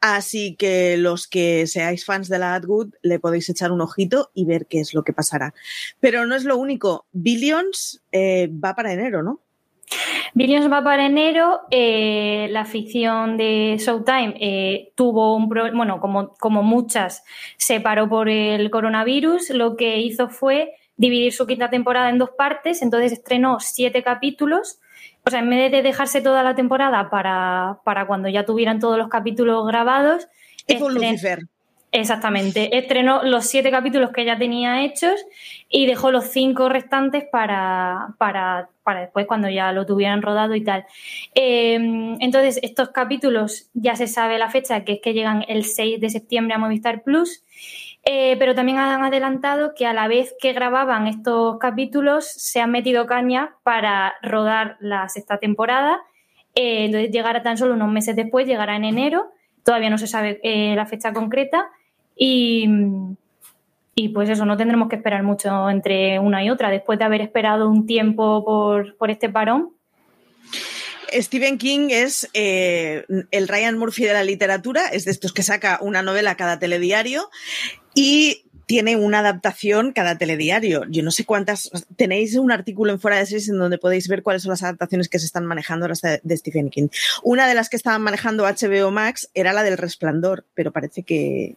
[0.00, 4.44] Así que los que seáis fans de la Atwood le podéis echar un ojito y
[4.44, 5.54] ver qué es lo que pasará.
[6.00, 7.06] Pero no es lo único.
[7.12, 9.40] Billions eh, va para enero, ¿no?
[10.34, 11.60] Billions va para enero.
[11.70, 17.24] Eh, la ficción de Showtime eh, tuvo un problema, bueno, como, como muchas,
[17.56, 19.50] se paró por el coronavirus.
[19.50, 22.82] Lo que hizo fue dividir su quinta temporada en dos partes.
[22.82, 24.80] Entonces estrenó siete capítulos.
[25.26, 28.98] O sea, en vez de dejarse toda la temporada para, para cuando ya tuvieran todos
[28.98, 30.28] los capítulos grabados.
[30.66, 31.40] Hizo Lucifer.
[31.90, 32.76] Exactamente.
[32.76, 35.24] Estrenó los siete capítulos que ya tenía hechos
[35.70, 40.62] y dejó los cinco restantes para, para, para después cuando ya lo tuvieran rodado y
[40.62, 40.84] tal.
[41.34, 45.98] Em, entonces, estos capítulos ya se sabe la fecha, que es que llegan el 6
[45.98, 47.42] de septiembre a Movistar Plus.
[48.04, 52.70] Eh, pero también han adelantado que a la vez que grababan estos capítulos se han
[52.70, 56.00] metido caña para rodar la sexta temporada.
[56.54, 59.30] Eh, entonces llegará tan solo unos meses después, llegará en enero.
[59.64, 61.70] Todavía no se sabe eh, la fecha concreta.
[62.18, 62.68] Y,
[63.94, 67.20] y pues eso, no tendremos que esperar mucho entre una y otra, después de haber
[67.20, 69.70] esperado un tiempo por, este parón.
[71.12, 75.78] Stephen King es eh, el Ryan Murphy de la literatura, es de estos que saca
[75.80, 77.30] una novela cada telediario
[77.94, 80.84] y tiene una adaptación cada telediario.
[80.90, 81.70] Yo no sé cuántas.
[81.96, 85.08] Tenéis un artículo en Fuera de Series en donde podéis ver cuáles son las adaptaciones
[85.08, 86.88] que se están manejando ahora de Stephen King.
[87.22, 91.56] Una de las que estaban manejando HBO Max era la del Resplandor, pero parece que,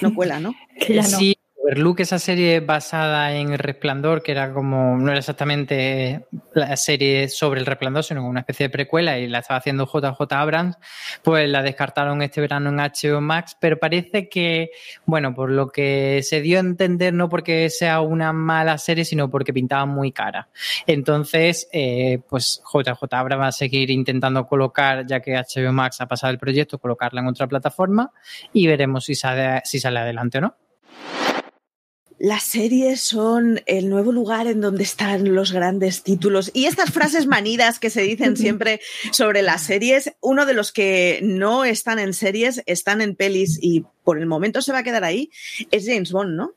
[0.00, 0.54] no cuela, ¿no?
[1.02, 7.28] Sí, Overlook, esa serie basada en Resplandor, que era como, no era exactamente la serie
[7.28, 10.76] sobre el Resplandor, sino una especie de precuela y la estaba haciendo JJ Abrams,
[11.22, 14.70] pues la descartaron este verano en HBO Max, pero parece que,
[15.04, 19.28] bueno, por lo que se dio a entender, no porque sea una mala serie, sino
[19.28, 20.48] porque pintaba muy cara.
[20.86, 26.06] Entonces, eh, pues JJ Abrams va a seguir intentando colocar, ya que HBO Max ha
[26.06, 28.12] pasado el proyecto, colocarla en otra plataforma
[28.52, 30.56] y veremos si sale, si sale adelante o no
[32.18, 36.50] las series son el nuevo lugar en donde están los grandes títulos.
[36.54, 38.80] Y estas frases manidas que se dicen siempre
[39.12, 43.84] sobre las series, uno de los que no están en series, están en pelis y
[44.04, 45.30] por el momento se va a quedar ahí,
[45.70, 46.52] es James Bond, ¿no?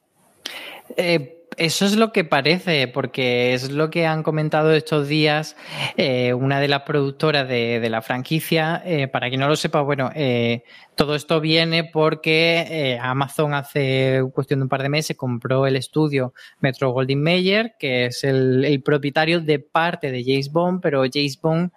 [0.98, 5.58] Eh, eso es lo que parece, porque es lo que han comentado estos días
[5.98, 8.82] eh, una de las productoras de, la franquicia.
[8.86, 10.64] Eh, para quien no lo sepa, bueno, eh,
[10.96, 16.34] todo esto viene porque Amazon hace cuestión de un par de meses compró el estudio
[16.60, 21.72] Metro Goldwyn Mayer, que es el, propietario de parte de James Bond, pero James Bond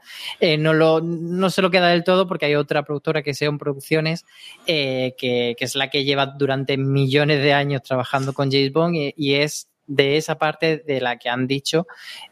[0.59, 4.25] no, lo, no se lo queda del todo porque hay otra productora que Seon Producciones,
[4.67, 9.35] que, que, es la que lleva durante millones de años trabajando con James Bond y
[9.35, 11.87] es de esa parte de la que han dicho,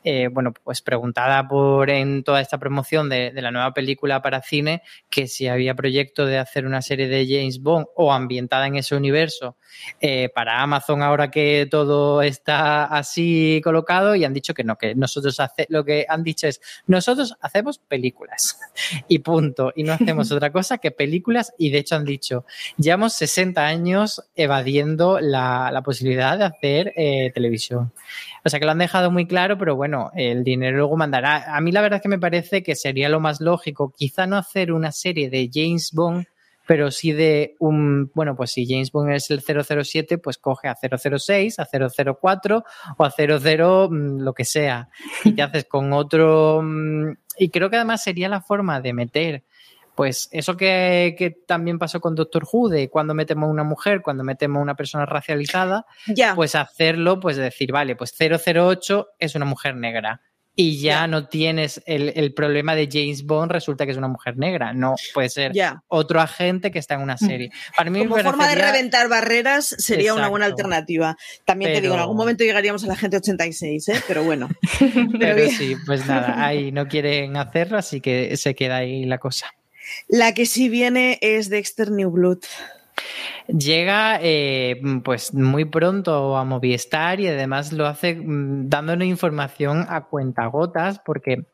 [0.05, 4.83] eh, bueno, pues preguntada por en toda esta promoción de, la nueva película para cine,
[5.11, 8.95] que si había proyecto de hacer una serie de James Bond o ambientada en ese
[8.95, 9.57] universo
[10.01, 14.95] eh, para Amazon ahora que todo está así colocado y han dicho que no, que
[14.95, 18.59] nosotros hace, lo que han dicho es, nosotros hacemos películas
[19.09, 22.45] y punto, y no hacemos otra cosa que películas y de hecho han dicho,
[22.77, 27.93] llevamos 60 años evadiendo la, la posibilidad de hacer eh, televisión.
[28.45, 31.57] O sea que lo han dejado muy claro, pero bueno, el dinero luego mandará.
[31.57, 34.37] A mí la verdad es que me parece que sería lo más lógico, quizá no
[34.37, 36.27] hacer una serie de James Bond,
[36.67, 40.77] pero sí de un, bueno, pues si James Bond es el 007, pues coge a
[40.77, 42.65] 006, a 004
[42.97, 44.89] o a 00 mm, lo que sea.
[45.25, 46.61] Y te haces con otro...
[46.63, 49.45] Mm, y creo que además sería la forma de meter
[49.95, 54.63] pues eso que, también pasó con Doctor Who, de cuando metemos una mujer, cuando metemos
[54.63, 55.87] una persona racializada,
[56.35, 60.21] pues hacerlo, pues decir, vale, pues 008 es una mujer negra.
[60.55, 64.75] Y ya no tienes el, problema de James Bond, resulta que es una mujer negra.
[64.75, 65.53] No, puede ser
[65.89, 67.51] otro agente que está en una serie.
[67.75, 71.17] Para mí Como forma de reventar barreras sería una buena alternativa.
[71.47, 74.03] También te digo, en algún momento llegaríamos a la gente 86, ¿eh?
[74.07, 74.51] pero bueno.
[75.19, 79.55] pero sí, pues nada, ahí no quieren hacerlo, así que se queda ahí la cosa.
[80.09, 82.41] La que sí viene es Dexter New Blood.
[83.49, 90.05] Llega eh, pues muy pronto a Movistar y además lo hace mm, dándonos información a
[90.05, 91.47] cuentagotas porque,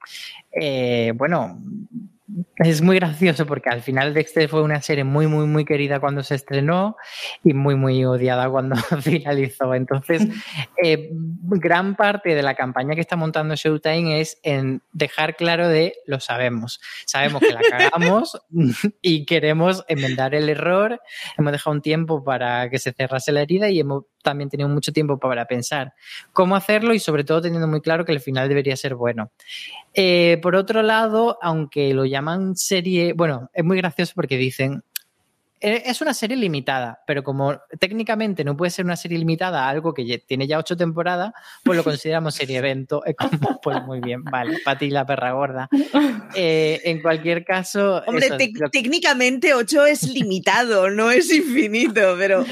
[0.53, 1.59] eh, bueno,
[2.57, 6.23] es muy gracioso porque al final Dexter fue una serie muy, muy, muy querida cuando
[6.23, 6.97] se estrenó
[7.43, 9.75] y muy, muy odiada cuando finalizó.
[9.75, 10.27] Entonces,
[10.85, 15.95] eh, gran parte de la campaña que está montando Showtime es en dejar claro de
[16.07, 16.81] lo sabemos.
[17.07, 18.39] Sabemos que la cagamos
[19.03, 21.01] y queremos enmendar el error.
[21.39, 24.93] Hemos dejado un tiempo para que se cerrase la herida y hemos también tenido mucho
[24.93, 25.95] tiempo para pensar
[26.35, 29.31] cómo hacerlo y sobre todo teniendo muy claro que el final debería ser bueno.
[29.95, 34.83] Eh, por otro lado, aunque lo llaman serie, bueno, es muy gracioso porque dicen,
[35.61, 39.95] es una serie limitada, pero como técnicamente no puede ser una serie limitada a algo
[39.95, 41.33] que tiene ya ocho temporadas,
[41.65, 43.05] pues lo consideramos serie evento.
[43.05, 45.69] Es como, pues muy bien, vale, para ti la perra gorda.
[46.35, 48.03] Eh, en cualquier caso.
[48.07, 48.29] Hombre,
[48.71, 52.45] técnicamente ocho es limitado, no es infinito, pero.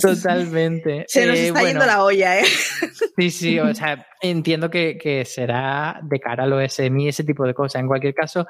[0.00, 1.04] Totalmente.
[1.06, 2.44] Se nos está yendo la olla, ¿eh?
[3.16, 7.54] Sí, sí, o sea, entiendo que, será de cara a lo SMI, ese tipo de
[7.54, 7.80] cosas.
[7.80, 8.46] En cualquier caso,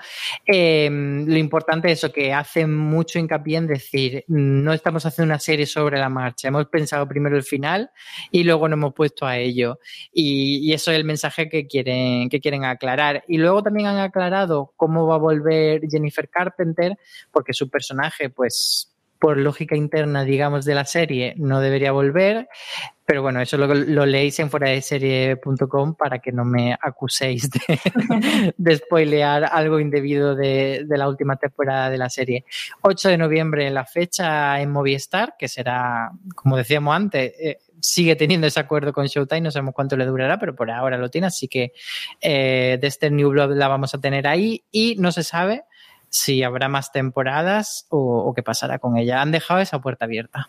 [0.46, 5.38] em, lo importante es eso, que hace mucho hincapié en decir, no estamos haciendo una
[5.38, 7.90] serie sobre la marcha, hemos pensado primero el final
[8.30, 9.78] y luego nos hemos puesto a ello.
[10.12, 13.24] Y, eso es el mensaje que quieren, que quieren aclarar.
[13.28, 16.96] Y luego también han aclarado cómo va a volver Jennifer Carpenter,
[17.30, 22.48] porque su personaje, pues por lógica interna, digamos, de la serie, no debería volver.
[23.10, 27.50] Pero bueno, eso lo, lo leéis en fuera de serie.com para que no me acuséis
[27.50, 27.80] de,
[28.56, 32.44] de spoilear algo indebido de, la última temporada de la serie.
[32.82, 38.46] 8 de noviembre la fecha en Movistar, que será, como decíamos antes, eh, sigue teniendo
[38.46, 41.48] ese acuerdo con Showtime, no sabemos cuánto le durará, pero por ahora lo tiene, así
[41.48, 41.72] que
[42.20, 45.64] eh, de este New Blood la vamos a tener ahí y no se sabe
[46.10, 49.20] si habrá más temporadas o, qué pasará con ella.
[49.20, 50.48] Han dejado esa puerta abierta.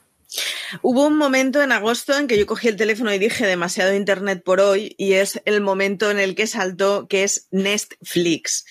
[0.81, 4.43] Hubo un momento en agosto en que yo cogí el teléfono y dije demasiado internet
[4.43, 8.65] por hoy y es el momento en el que saltó que es Netflix.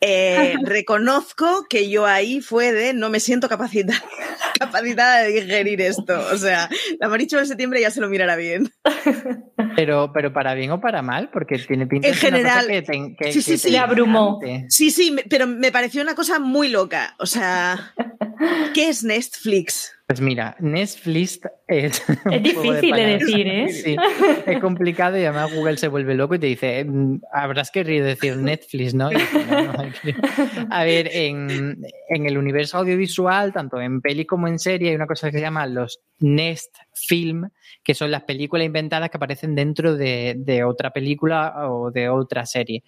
[0.00, 4.02] Eh, reconozco que yo ahí fue de no me siento capacitada,
[4.58, 6.18] capacitada de digerir esto.
[6.32, 6.68] O sea,
[7.00, 8.70] la Maricho de septiembre ya se lo mirará bien.
[9.76, 13.58] Pero, pero para bien o para mal, porque tiene pinta en general, que, sí, sí,
[13.58, 14.40] sí, le abrumó.
[14.68, 17.14] Sí, sí, pero me pareció una cosa muy loca.
[17.20, 17.94] O sea,
[18.74, 19.92] ¿qué es Netflix?
[20.08, 22.02] Pues mira, Netflix es...
[22.30, 23.68] Es difícil de, decir, ¿eh?
[23.68, 23.94] Sí,
[24.46, 28.38] es complicado y además Google se vuelve loco y te dice, mm, habrás querido decir
[28.38, 29.10] Netflix, ¿no?
[30.70, 35.06] A ver, en, en, el universo audiovisual, tanto en peli como en serie, hay una
[35.06, 37.48] cosa que se llama los Nest Film,
[37.82, 42.82] que son las películas inventadas que aparecen dentro de, otra película o de otra serie.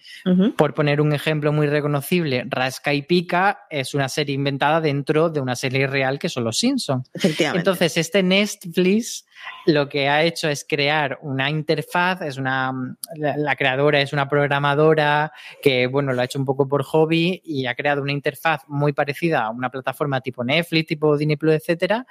[0.57, 5.39] Por poner un ejemplo muy reconocible, Rasca y Pica es una serie inventada dentro de
[5.39, 7.09] una serie real que son Los Simpsons.
[7.53, 9.25] Entonces, este Netflix
[9.65, 12.73] lo que ha hecho es crear una interfaz, es una,
[13.15, 15.31] la, creadora es una programadora
[15.61, 18.93] que, bueno, lo ha hecho un poco por hobby y ha creado una interfaz muy
[18.93, 22.05] parecida a una plataforma tipo Netflix, tipo Disney Plus, etcétera,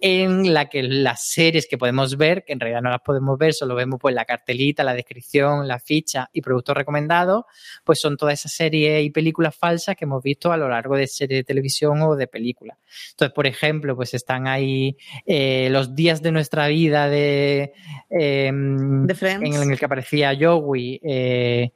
[0.00, 3.54] en la que las series que podemos ver, que en realidad no las podemos ver,
[3.54, 7.44] solo vemos pues la cartelita, la descripción, la ficha y productos recomendados,
[7.84, 11.06] pues son todas esas series y películas falsas que hemos visto a lo largo de
[11.06, 12.78] series de televisión o de películas.
[13.10, 17.72] Entonces, por ejemplo, pues están ahí eh, los días de nuestra vida de,
[18.10, 21.70] eh, en, el que aparecía Joey, eh,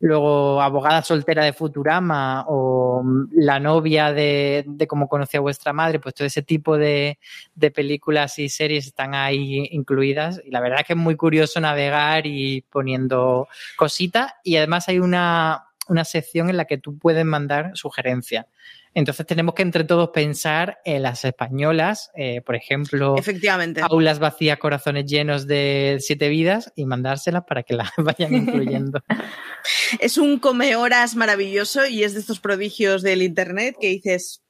[0.00, 3.02] luego abogada soltera de Futurama o
[3.32, 7.18] la novia de, de cómo conocía vuestra madre, pues todo ese tipo de,
[7.54, 10.40] de, películas y series están ahí incluidas.
[10.44, 14.32] Y la verdad es que es muy curioso navegar y poniendo cositas.
[14.44, 18.46] Y además hay una, una sección en la que tú puedes mandar sugerencias.
[18.96, 23.82] Entonces tenemos que entre todos pensar en las españolas, eh, por ejemplo, Efectivamente.
[23.82, 29.02] aulas vacías, corazones llenos de siete vidas y mandárselas para que las vayan incluyendo.
[30.00, 34.42] es un come horas maravilloso y es de estos prodigios del internet que dices.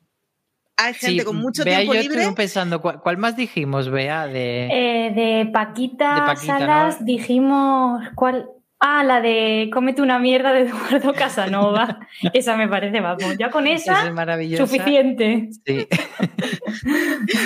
[0.76, 2.20] Hay gente con mucho tiempo yo libre.
[2.20, 4.28] Estoy pensando, ¿cuál, más dijimos, Bea?
[4.28, 8.46] De, eh, de Paquita, Salas, dijimos, ¿cuál?
[8.78, 12.00] Ah, la de Cómete una mierda de Eduardo Casanova.
[12.34, 15.48] esa me parece, vamos, ya con esa, es suficiente.
[15.64, 15.88] Sí.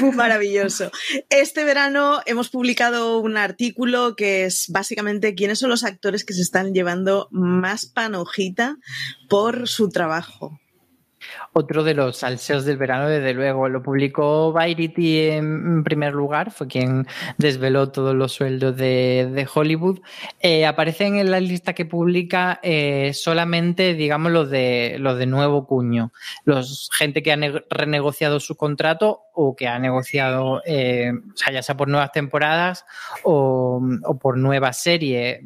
[0.14, 0.90] Maravilloso.
[1.28, 6.42] Este verano hemos publicado un artículo que es básicamente quiénes son los actores que se
[6.42, 8.76] están llevando más panojita
[9.28, 10.58] por su trabajo
[11.52, 13.68] otro de los salseos del verano, desde luego.
[13.68, 17.06] Lo publicó Variety en primer lugar, fue quien
[17.38, 20.00] desveló todos los sueldos de, Hollywood.
[20.40, 25.66] Eh, aparecen en la lista que publica eh, solamente, digamos, los de, los de nuevo
[25.66, 26.12] cuño.
[26.44, 27.38] Los gente que ha
[27.70, 32.84] renegociado su contrato o que ha negociado, eh, sea, ya sea por nuevas temporadas
[33.24, 35.42] o, o por nueva serie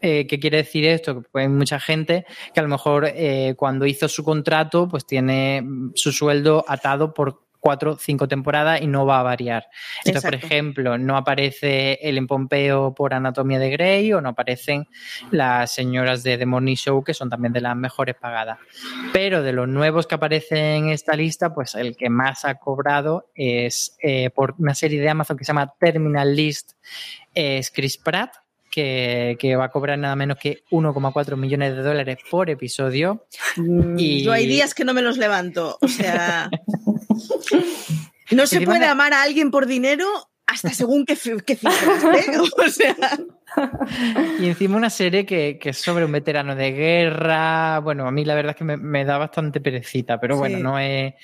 [0.00, 1.22] eh, ¿Qué quiere decir esto?
[1.22, 2.24] Que pues, hay mucha gente
[2.54, 5.62] que a lo mejor eh, cuando hizo su contrato, pues tiene
[5.94, 9.66] su sueldo atado por cuatro, cinco temporadas y no va a variar.
[10.04, 14.88] Entonces, por ejemplo, no aparece el en Pompeo por Anatomía de Grey o no aparecen
[15.30, 18.58] las señoras de The Morning Show, que son también de las mejores pagadas.
[19.12, 23.30] Pero de los nuevos que aparecen en esta lista, pues el que más ha cobrado
[23.34, 26.72] es eh, por una serie de Amazon que se llama Terminal List,
[27.34, 28.34] es Chris Pratt,
[28.70, 33.26] que, va a cobrar nada menos que 1,4 millones de dólares por episodio.
[33.56, 34.22] Mm, y...
[34.22, 35.78] Yo hay días que no me los levanto.
[35.80, 36.50] O sea.
[38.30, 40.06] no se puede amar a alguien por dinero
[40.46, 41.16] hasta según qué,
[41.46, 42.38] qué cifras, ¿eh?
[42.66, 42.96] O sea.
[44.40, 47.80] Y encima una serie que, es sobre un veterano de guerra.
[47.80, 51.14] Bueno, a mí la verdad es que me, da bastante perecita, pero bueno, no es,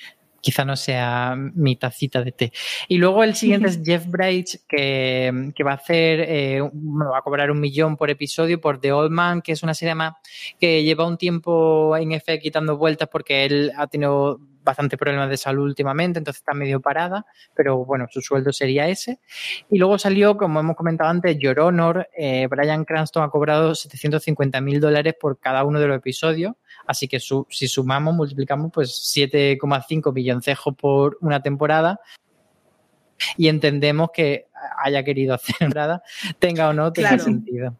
[0.41, 2.53] quizá no sea mi tacita de té.
[2.87, 7.51] Y luego el siguiente es Jeff Bridge, que, va a hacer, eh, va a cobrar
[7.51, 10.13] un millón por episodio por The Old Man, que es una serie más
[10.59, 15.37] que lleva un tiempo en F quitando vueltas porque él ha tenido bastante problemas de
[15.37, 17.25] salud últimamente, entonces está medio parada,
[17.55, 19.21] pero bueno, su sueldo sería ese.
[19.69, 22.09] Y luego salió, como hemos comentado antes, Your Honor.
[22.17, 26.55] Eh, Brian Cranston ha cobrado 750 mil dólares por cada uno de los episodios,
[26.87, 31.99] así que si sumamos, multiplicamos, pues 7,5 milloncejos por una temporada
[33.35, 34.47] y entendemos que
[34.83, 36.03] haya querido hacer entrada,
[36.39, 37.75] tenga o no, tenga sentido.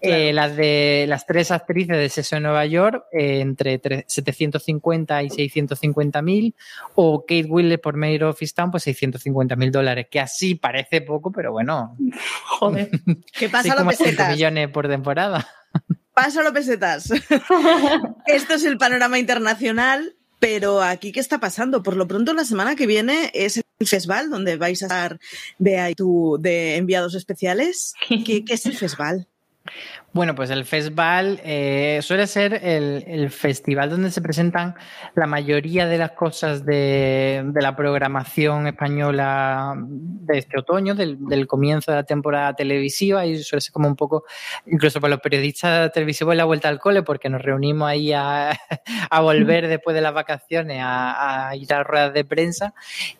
[0.00, 5.30] Eh, las de las tres actrices de Sexo en Nueva York, eh, entre 750 y
[5.30, 6.54] 650 mil,
[6.94, 11.32] o Kate Winslet por Mayor of Town, pues 650 mil dólares, que así parece poco,
[11.32, 11.96] pero bueno.
[12.58, 12.90] Joder.
[13.32, 14.30] ¿Qué pasa los pesetas?
[14.30, 15.46] millones por temporada.
[16.14, 17.10] Pasa los pesetas.
[18.26, 20.16] Esto es el panorama internacional.
[20.38, 21.82] Pero aquí, ¿qué está pasando?
[21.82, 25.18] Por lo pronto, la semana que viene es el festival donde vais a estar,
[25.96, 27.94] tú, de enviados especiales.
[28.08, 29.26] ¿Qué, qué es el festival?
[30.14, 34.76] Bueno, pues el festival eh, suele ser el, festival donde se presentan
[35.16, 41.96] la mayoría de las cosas de, la programación española de este otoño, del, comienzo de
[41.96, 44.22] la temporada televisiva, y suele ser como un poco,
[44.66, 48.56] incluso para los periodistas televisivos, la vuelta al cole, porque nos reunimos ahí a,
[49.20, 52.72] volver después de las vacaciones a, ir a ruedas de prensa.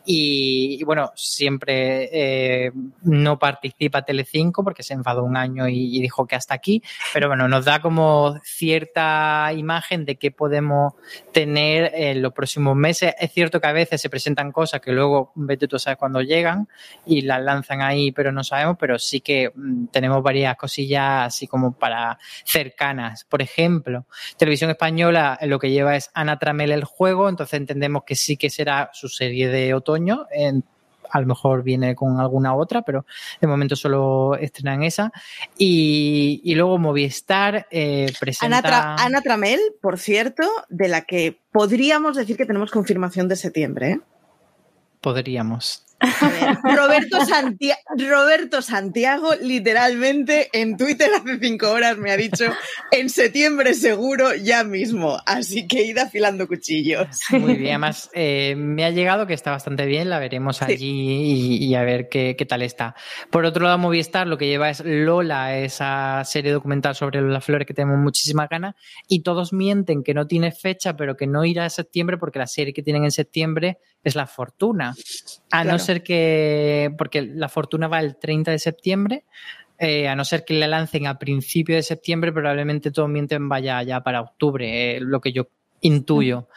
[0.05, 2.71] Y, bueno, siempre eh,
[3.03, 7.49] no participa Telecinco porque se enfadó un año y dijo que hasta aquí pero bueno,
[7.49, 10.95] nos da como cierta imagen de qué podemos
[11.33, 13.15] tener en los próximos meses.
[13.19, 16.69] Es cierto que a veces se presentan cosas que luego, vete tú sabes cuándo llegan
[17.07, 21.47] y las lanzan ahí, pero no sabemos, pero sí que mm, tenemos varias cosillas así
[21.47, 23.25] como para cercanas.
[23.25, 24.07] Por ejemplo,
[24.37, 28.51] Televisión Española lo que lleva es Ana Tramel el juego, entonces entendemos que sí que
[28.51, 30.27] será su serie de otoño.
[31.15, 33.07] A lo mejor viene con alguna otra, pero
[33.41, 35.13] de momento solo estrenan esa.
[35.57, 38.97] Y, luego Movistar eh, presenta...
[38.97, 43.91] Ana, Tramel, por cierto, de la que podríamos decir que tenemos confirmación de septiembre.
[43.91, 44.01] ¿eh?
[45.01, 45.85] Podríamos.
[46.65, 47.19] Roberto,
[47.97, 52.45] Roberto Santiago literalmente en Twitter hace cinco horas me ha dicho
[52.91, 57.07] en septiembre seguro ya mismo, así que id afilando cuchillos.
[57.31, 61.75] Muy bien, además eh, me ha llegado que está bastante bien, la veremos allí y,
[61.75, 62.95] a ver qué, tal está.
[63.31, 67.67] Por otro lado, Movistar lo que lleva es Lola, esa serie documental sobre las flores
[67.67, 68.75] que tenemos muchísima ganas
[69.09, 72.47] y todos mienten que no tiene fecha, pero que no irá a septiembre porque la
[72.47, 74.95] serie que tienen en septiembre es La Fortuna.
[75.51, 79.25] A no ser que, porque La Fortuna va el 30 de septiembre,
[79.79, 83.83] eh, a no ser que la lancen a principio de septiembre, probablemente todo mienten vaya
[83.83, 85.49] ya para octubre, eh, lo que yo
[85.81, 86.49] intuyo.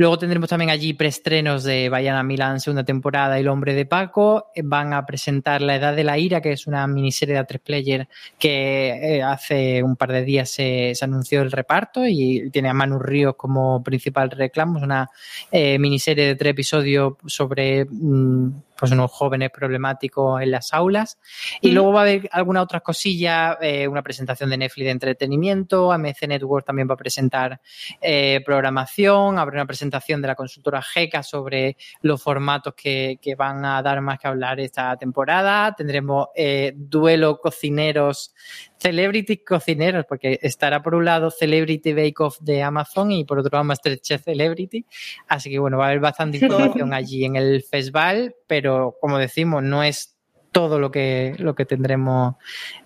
[0.00, 3.84] Luego tendremos también allí preestrenos de Vayan a Milán, segunda temporada, y El hombre de
[3.84, 4.46] Paco.
[4.54, 7.44] Eh, van a presentar La edad de la ira, que es una miniserie de a
[7.44, 12.70] tres player que eh, hace un par de días se, anunció el reparto y tiene
[12.70, 14.78] a Manu Ríos como principal reclamo.
[14.78, 15.10] Es una
[15.52, 21.18] eh, miniserie de tres episodios sobre mm, pues unos jóvenes problemáticos en las aulas.
[21.60, 25.92] Y luego va a haber alguna otra cosilla, eh, una presentación de Netflix de entretenimiento,
[25.92, 27.60] AMC Network también va a presentar
[28.00, 33.64] eh, programación, habrá una presentación de la consultora GECA sobre los formatos que, que van
[33.64, 35.74] a dar más que hablar esta temporada.
[35.74, 38.34] Tendremos eh, duelo cocineros
[38.78, 43.50] Celebrity Cocineros, porque estará por un lado Celebrity Bake Off de Amazon y por otro
[43.52, 44.86] lado Masterchef Celebrity.
[45.28, 49.62] Así que bueno, va a haber bastante información allí en el festival, pero como decimos,
[49.62, 50.16] no es
[50.52, 52.34] todo lo que, lo que tendremos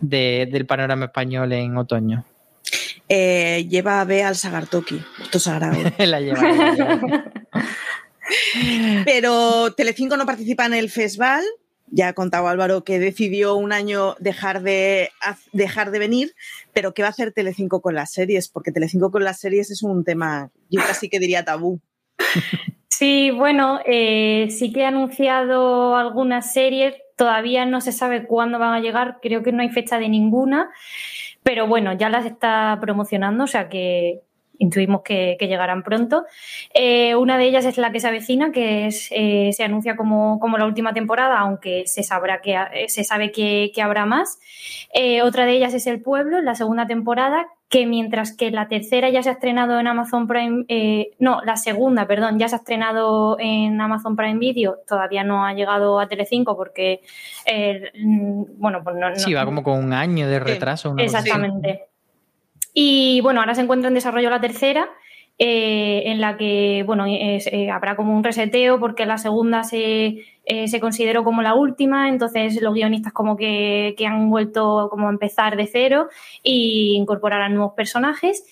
[0.01, 2.25] del panorama español en otoño.
[3.09, 5.77] Eh, lleva a B al Sagartoki, esto sagrado.
[5.99, 6.41] la lleva.
[9.05, 11.45] Pero Telecinco no participa en el festival,
[11.89, 15.11] ya ha contado Álvaro que decidió un año dejar de,
[15.53, 16.35] dejar de venir,
[16.73, 18.49] pero ¿qué va a hacer Telecinco con las series?
[18.49, 21.81] Porque Telecinco con las series es un tema, yo casi que diría tabú.
[22.89, 28.75] Sí, bueno, eh, sí que ha anunciado algunas series, todavía no se sabe cuándo van
[28.75, 30.71] a llegar, creo que no hay fecha de ninguna,
[31.45, 34.23] pero bueno, ya las está promocionando, o sea que,
[34.59, 36.25] intuimos que, llegarán pronto.
[36.73, 40.67] Eh, una de ellas es la que se avecina, que eh, se anuncia como, la
[40.67, 42.57] última temporada, aunque se, sabrá que,
[42.89, 44.39] se sabe que, habrá más.
[44.93, 49.11] Eh, otra de ellas es El Pueblo, la segunda temporada, que mientras que la tercera
[49.11, 50.65] ya se ha estrenado en Amazon Prime,
[51.19, 55.55] no, la segunda, perdón, ya se ha estrenado en Amazon Prime Video, todavía no ha
[55.55, 57.01] llegado a Telecinco porque,
[58.01, 60.95] mm, bueno, pues no, Sí, va como con un año de retraso.
[60.97, 61.87] Exactamente.
[62.73, 64.89] Y bueno, ahora se encuentra en desarrollo la tercera,
[65.37, 70.69] eh, en la que bueno, eh, habrá como un reseteo porque la segunda se, eh,
[70.69, 75.57] se, consideró como la última, entonces los guionistas como que, han vuelto como a empezar
[75.57, 76.07] de cero
[76.45, 78.45] e incorporarán nuevos personajes.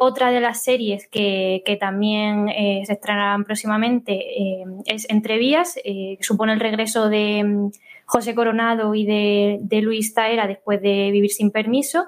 [0.00, 2.48] otra de las series que, que también
[2.86, 7.70] se estrenarán próximamente es Entrevías, que supone el regreso de mm,
[8.06, 12.06] José Coronado y de, de Luis Taera después de Vivir sin Permiso.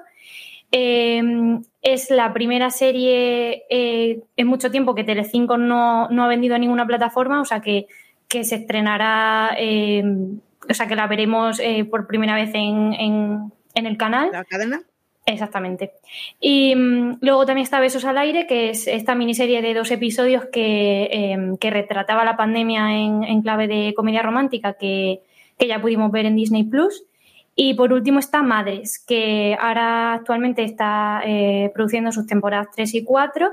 [0.71, 6.55] Em, es la primera serie eh, en mucho tiempo que Telecinco no, no ha vendido
[6.55, 7.87] a ninguna plataforma, o sea que,
[8.29, 13.97] se estrenará, em, o sea que la veremos eh, por primera vez en, en, el
[13.97, 14.29] canal.
[14.31, 14.81] ¿La cadena?
[15.25, 15.91] Exactamente.
[16.39, 20.45] Y mm, luego también está Besos al Aire, que es esta miniserie de dos episodios
[20.45, 25.21] que, em, que retrataba la pandemia en, en, clave de comedia romántica que,
[25.59, 27.03] que ya pudimos ver en Disney Plus.
[27.55, 33.03] Y por último está Madres, que ahora actualmente está eh, produciendo sus temporadas 3 y
[33.03, 33.51] 4.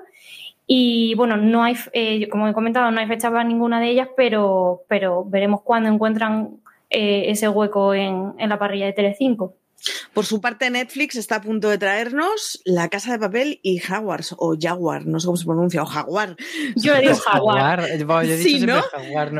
[0.67, 4.09] Y bueno, no hay, eh, como he comentado, no hay fecha para ninguna de ellas,
[4.17, 9.55] pero, pero veremos cuándo encuentran eh, ese hueco en, la parrilla de Telecinco.
[10.13, 14.35] Por su parte, Netflix está a punto de traernos La Casa de Papel y Jaguars,
[14.37, 16.37] o Jaguar, no sé cómo se pronuncia, o Jaguar.
[16.77, 17.85] Yo le digo Jaguar.
[18.39, 18.83] sí, ¿no?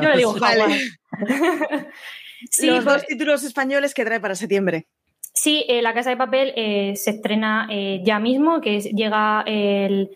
[0.01, 0.71] Yo le digo Jaguar.
[2.63, 4.87] Los dos títulos españoles que trae para septiembre.
[5.41, 10.11] Sí, eh, La Casa de Papel eh, se estrena eh, ya mismo, que llega el,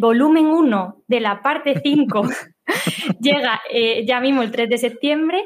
[0.00, 2.22] volumen 1 de la parte 5,
[3.20, 3.60] llega
[4.04, 5.44] ya mismo el 3 de septiembre.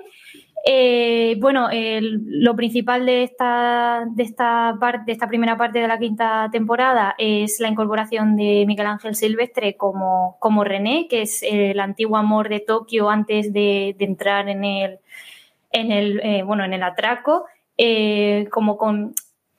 [1.39, 6.49] bueno, lo principal de esta, de, esta parte, de esta primera parte de la quinta
[6.51, 12.17] temporada es la incorporación de Miguel Ángel Silvestre como, como René, que es el antiguo
[12.17, 14.99] amor de Tokio antes de entrar en el
[15.73, 17.47] en el, eh, bueno, en el atraco,
[17.77, 19.15] eh, como con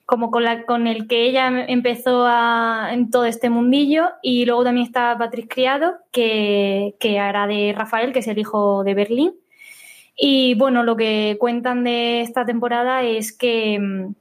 [0.06, 4.10] como con, la, con el que ella empezó a, en todo este mundillo.
[4.22, 8.84] Y luego también está Patrick Criado, que, que hará de Rafael, que es el hijo
[8.84, 9.32] de Berlín.
[10.16, 14.14] Y bueno, lo que cuentan de esta temporada es que, mm,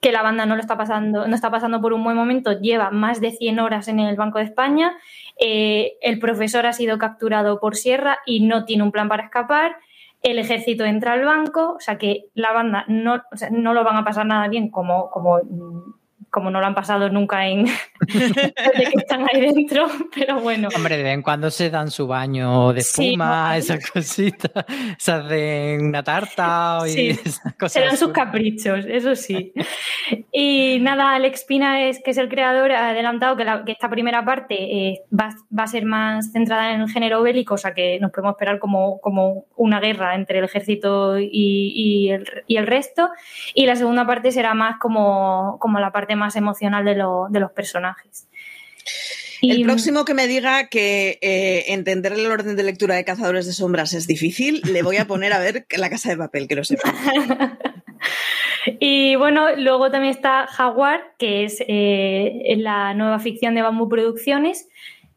[0.00, 2.90] que la banda no lo está pasando, no está pasando por un buen momento, lleva
[2.90, 4.96] más de 100 horas en el Banco de España,
[5.38, 9.76] eh, el profesor ha sido capturado por Sierra y no tiene un plan para escapar,
[10.22, 14.04] el ejército entra al banco, o sea que la banda no, no lo van a
[14.04, 15.94] pasar nada bien como, como mm,
[16.30, 17.64] como no lo han pasado nunca en
[18.06, 20.68] desde que están ahí dentro, pero bueno.
[20.74, 24.64] Hombre, de vez en cuando se dan su baño de espuma, esas cositas,
[24.96, 27.72] se hacen una tarta y esas cosas.
[27.72, 29.52] Se dan sus caprichos, eso sí.
[30.32, 34.24] y nada, Alex Pina es que es el creador, ha adelantado que, que esta primera
[34.24, 37.98] parte eh, va, va, a ser más centrada en el género bélico, o sea que
[38.00, 42.66] nos podemos esperar como, como una guerra entre el ejército y, y, el, y el
[42.66, 43.10] resto.
[43.54, 47.50] Y la segunda parte será más como, como la parte más emocional de, de los
[47.50, 48.28] personajes.
[49.42, 53.52] el próximo que me diga que eh, entender el orden de lectura de Cazadores de
[53.52, 56.64] Sombras es difícil, le voy a poner a ver La Casa de Papel, que lo
[56.64, 56.92] sepa.
[58.80, 64.68] y bueno, luego también está Jaguar, que es eh, la nueva ficción de Bambú Producciones,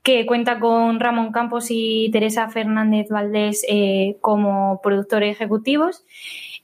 [0.03, 6.05] que cuenta con Ramón Campos y Teresa Fernández Valdés eh, como productores ejecutivos.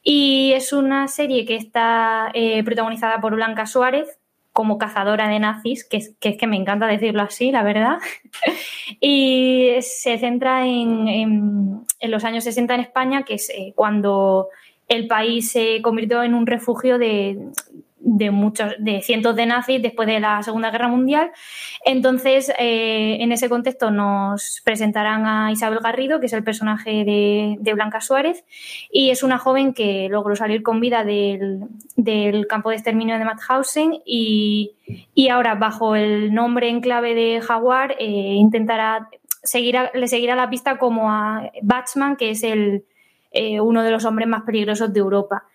[0.02, 2.32] Y es una serie que está
[2.64, 4.19] protagonizada por Blanca Suárez,
[4.60, 8.00] como cazadora de nazis, que es, que me encanta decirlo así, la verdad.
[9.00, 14.50] y se centra en, los años 60 en España, que es eh, cuando
[14.90, 17.40] el país se convirtió en un refugio de,
[18.00, 21.32] de muchos, de cientos de nazis después de la Segunda Guerra Mundial.
[21.86, 27.74] Entonces, eh, en ese contexto nos presentarán a Isabel Garrido, que es el personaje de,
[27.74, 28.44] Blanca Suárez,
[28.92, 31.68] y es una joven que logró salir con vida del,
[32.48, 34.72] campo de exterminio de Mauthausen y,
[35.14, 39.08] y, ahora, bajo el nombre en clave de Jaguar, eh, intentará
[39.44, 42.84] seguir le seguirá la pista como a Batman, que es el,
[43.32, 45.46] eh, uno de los hombres más peligrosos de Europa.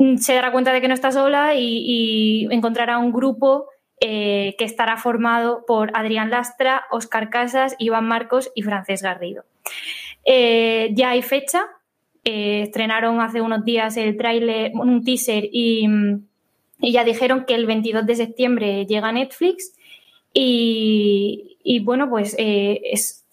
[0.00, 3.66] Mm, se dará cuenta de que no está sola y, encontrará un grupo
[4.00, 9.44] eh, que estará formado por Adrián Lastra, Óscar Casas, Iván Marcos y Francés Garrido.
[10.24, 11.66] Eh, ya hay fecha.
[12.24, 15.86] Eh, estrenaron hace unos días el tráiler, un teaser y,
[16.78, 19.74] ya dijeron que el 22 de septiembre llega a Netflix.
[20.32, 23.26] Y, bueno, pues es,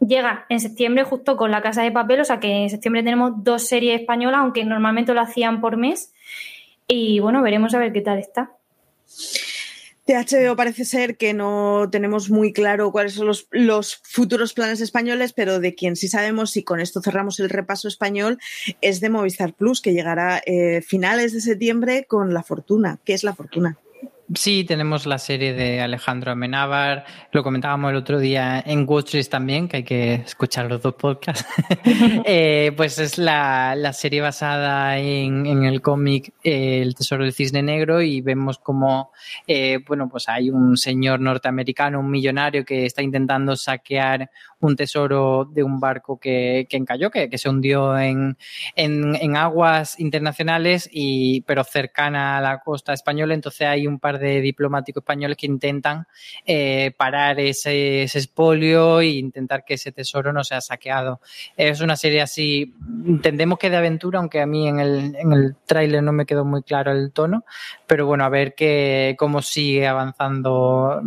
[0.00, 3.32] llega en septiembre justo con La Casa de Papel, o sea que en septiembre tenemos
[3.42, 6.12] dos series españolas, aunque normalmente lo hacían por mes.
[6.88, 8.52] Y bueno, veremos a ver qué tal está.
[10.06, 15.32] De HBO parece ser que no tenemos muy claro cuáles son los, futuros planes españoles,
[15.32, 18.38] pero de quien sí sabemos, y con esto cerramos el repaso español,
[18.80, 23.00] es de Movistar Plus, que llegará eh, finales de septiembre con La Fortuna.
[23.04, 23.78] ¿Qué es La Fortuna?
[24.34, 29.68] Sí, tenemos la serie de Alejandro Amenábar, lo comentábamos el otro día en Watchlist también,
[29.68, 31.46] que hay que escuchar los dos podcasts.
[32.28, 38.02] Eh, pues es la, serie basada en, el cómic eh, El Tesoro del Cisne Negro
[38.02, 39.12] y vemos como,
[39.46, 45.44] eh, bueno, pues hay un señor norteamericano, un millonario que está intentando saquear un tesoro
[45.44, 48.36] de un barco que, que encalló, que, que se hundió en,
[48.74, 53.34] en, aguas internacionales, y, pero cercana a la costa española.
[53.34, 56.06] Entonces hay un par de diplomáticos españoles que intentan
[56.44, 61.20] eh, parar ese, ese expolio e intentar que ese tesoro no sea saqueado.
[61.56, 62.74] Es una serie así,
[63.06, 66.44] entendemos que de aventura, aunque a mí en el, en el tráiler no me quedó
[66.44, 67.44] muy claro el tono,
[67.86, 71.02] pero bueno, a ver qué cómo sigue avanzando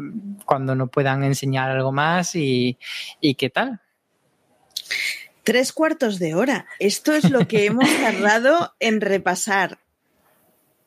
[0.46, 2.78] cuando no puedan enseñar algo más y,
[3.20, 3.82] y qué tal.
[5.44, 6.68] Tres cuartos de hora.
[6.80, 9.80] Esto es lo que hemos tardado en repasar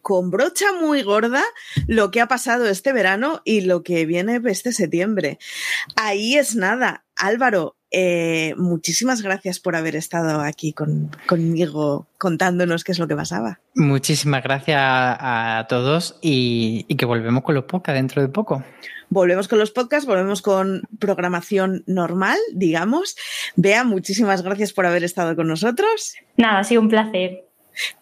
[0.03, 1.43] con brocha muy gorda
[1.87, 5.39] lo que ha pasado este verano y lo que viene este septiembre.
[5.97, 7.05] Ahí es nada.
[7.17, 10.75] Álvaro, eh, muchísimas gracias por haber estado aquí
[11.27, 13.61] conmigo contándonos qué es lo que pasaba.
[13.75, 18.65] Muchísimas gracias a, todos y, y, que volvemos con los podcasts dentro de poco.
[19.11, 23.15] Volvemos con los podcasts, volvemos con programación normal, digamos.
[23.57, 26.15] Bea, muchísimas gracias por haber estado con nosotros.
[26.39, 27.52] Nada, ha sido un placer.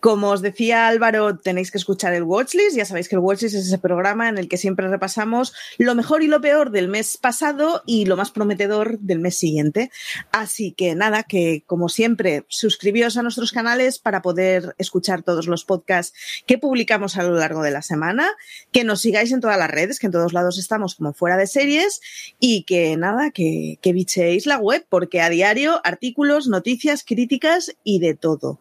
[0.00, 2.76] Como os decía Álvaro, tenéis que escuchar el Watchlist.
[2.76, 6.22] Ya sabéis que el Watchlist es ese programa en el que siempre repasamos lo mejor
[6.22, 9.90] y lo peor del mes pasado y lo más prometedor del mes siguiente.
[10.32, 15.64] Así que nada, que como siempre, suscribíos a nuestros canales para poder escuchar todos los
[15.64, 16.16] podcasts
[16.46, 18.28] que publicamos a lo largo de la semana,
[18.72, 21.46] que nos sigáis en todas las redes, que en todos lados estamos como fuera de
[21.46, 22.00] series
[22.38, 28.00] y que nada, que, que bichéis la web porque a diario artículos, noticias, críticas y
[28.00, 28.60] de todo.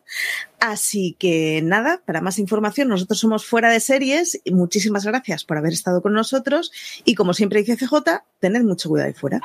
[0.59, 4.41] Así que nada, para más información, nosotros somos fuera de series.
[4.51, 6.71] Muchísimas gracias por haber estado con nosotros.
[7.05, 9.41] Y como siempre dice CJ, tened mucho cuidado ahí fuera.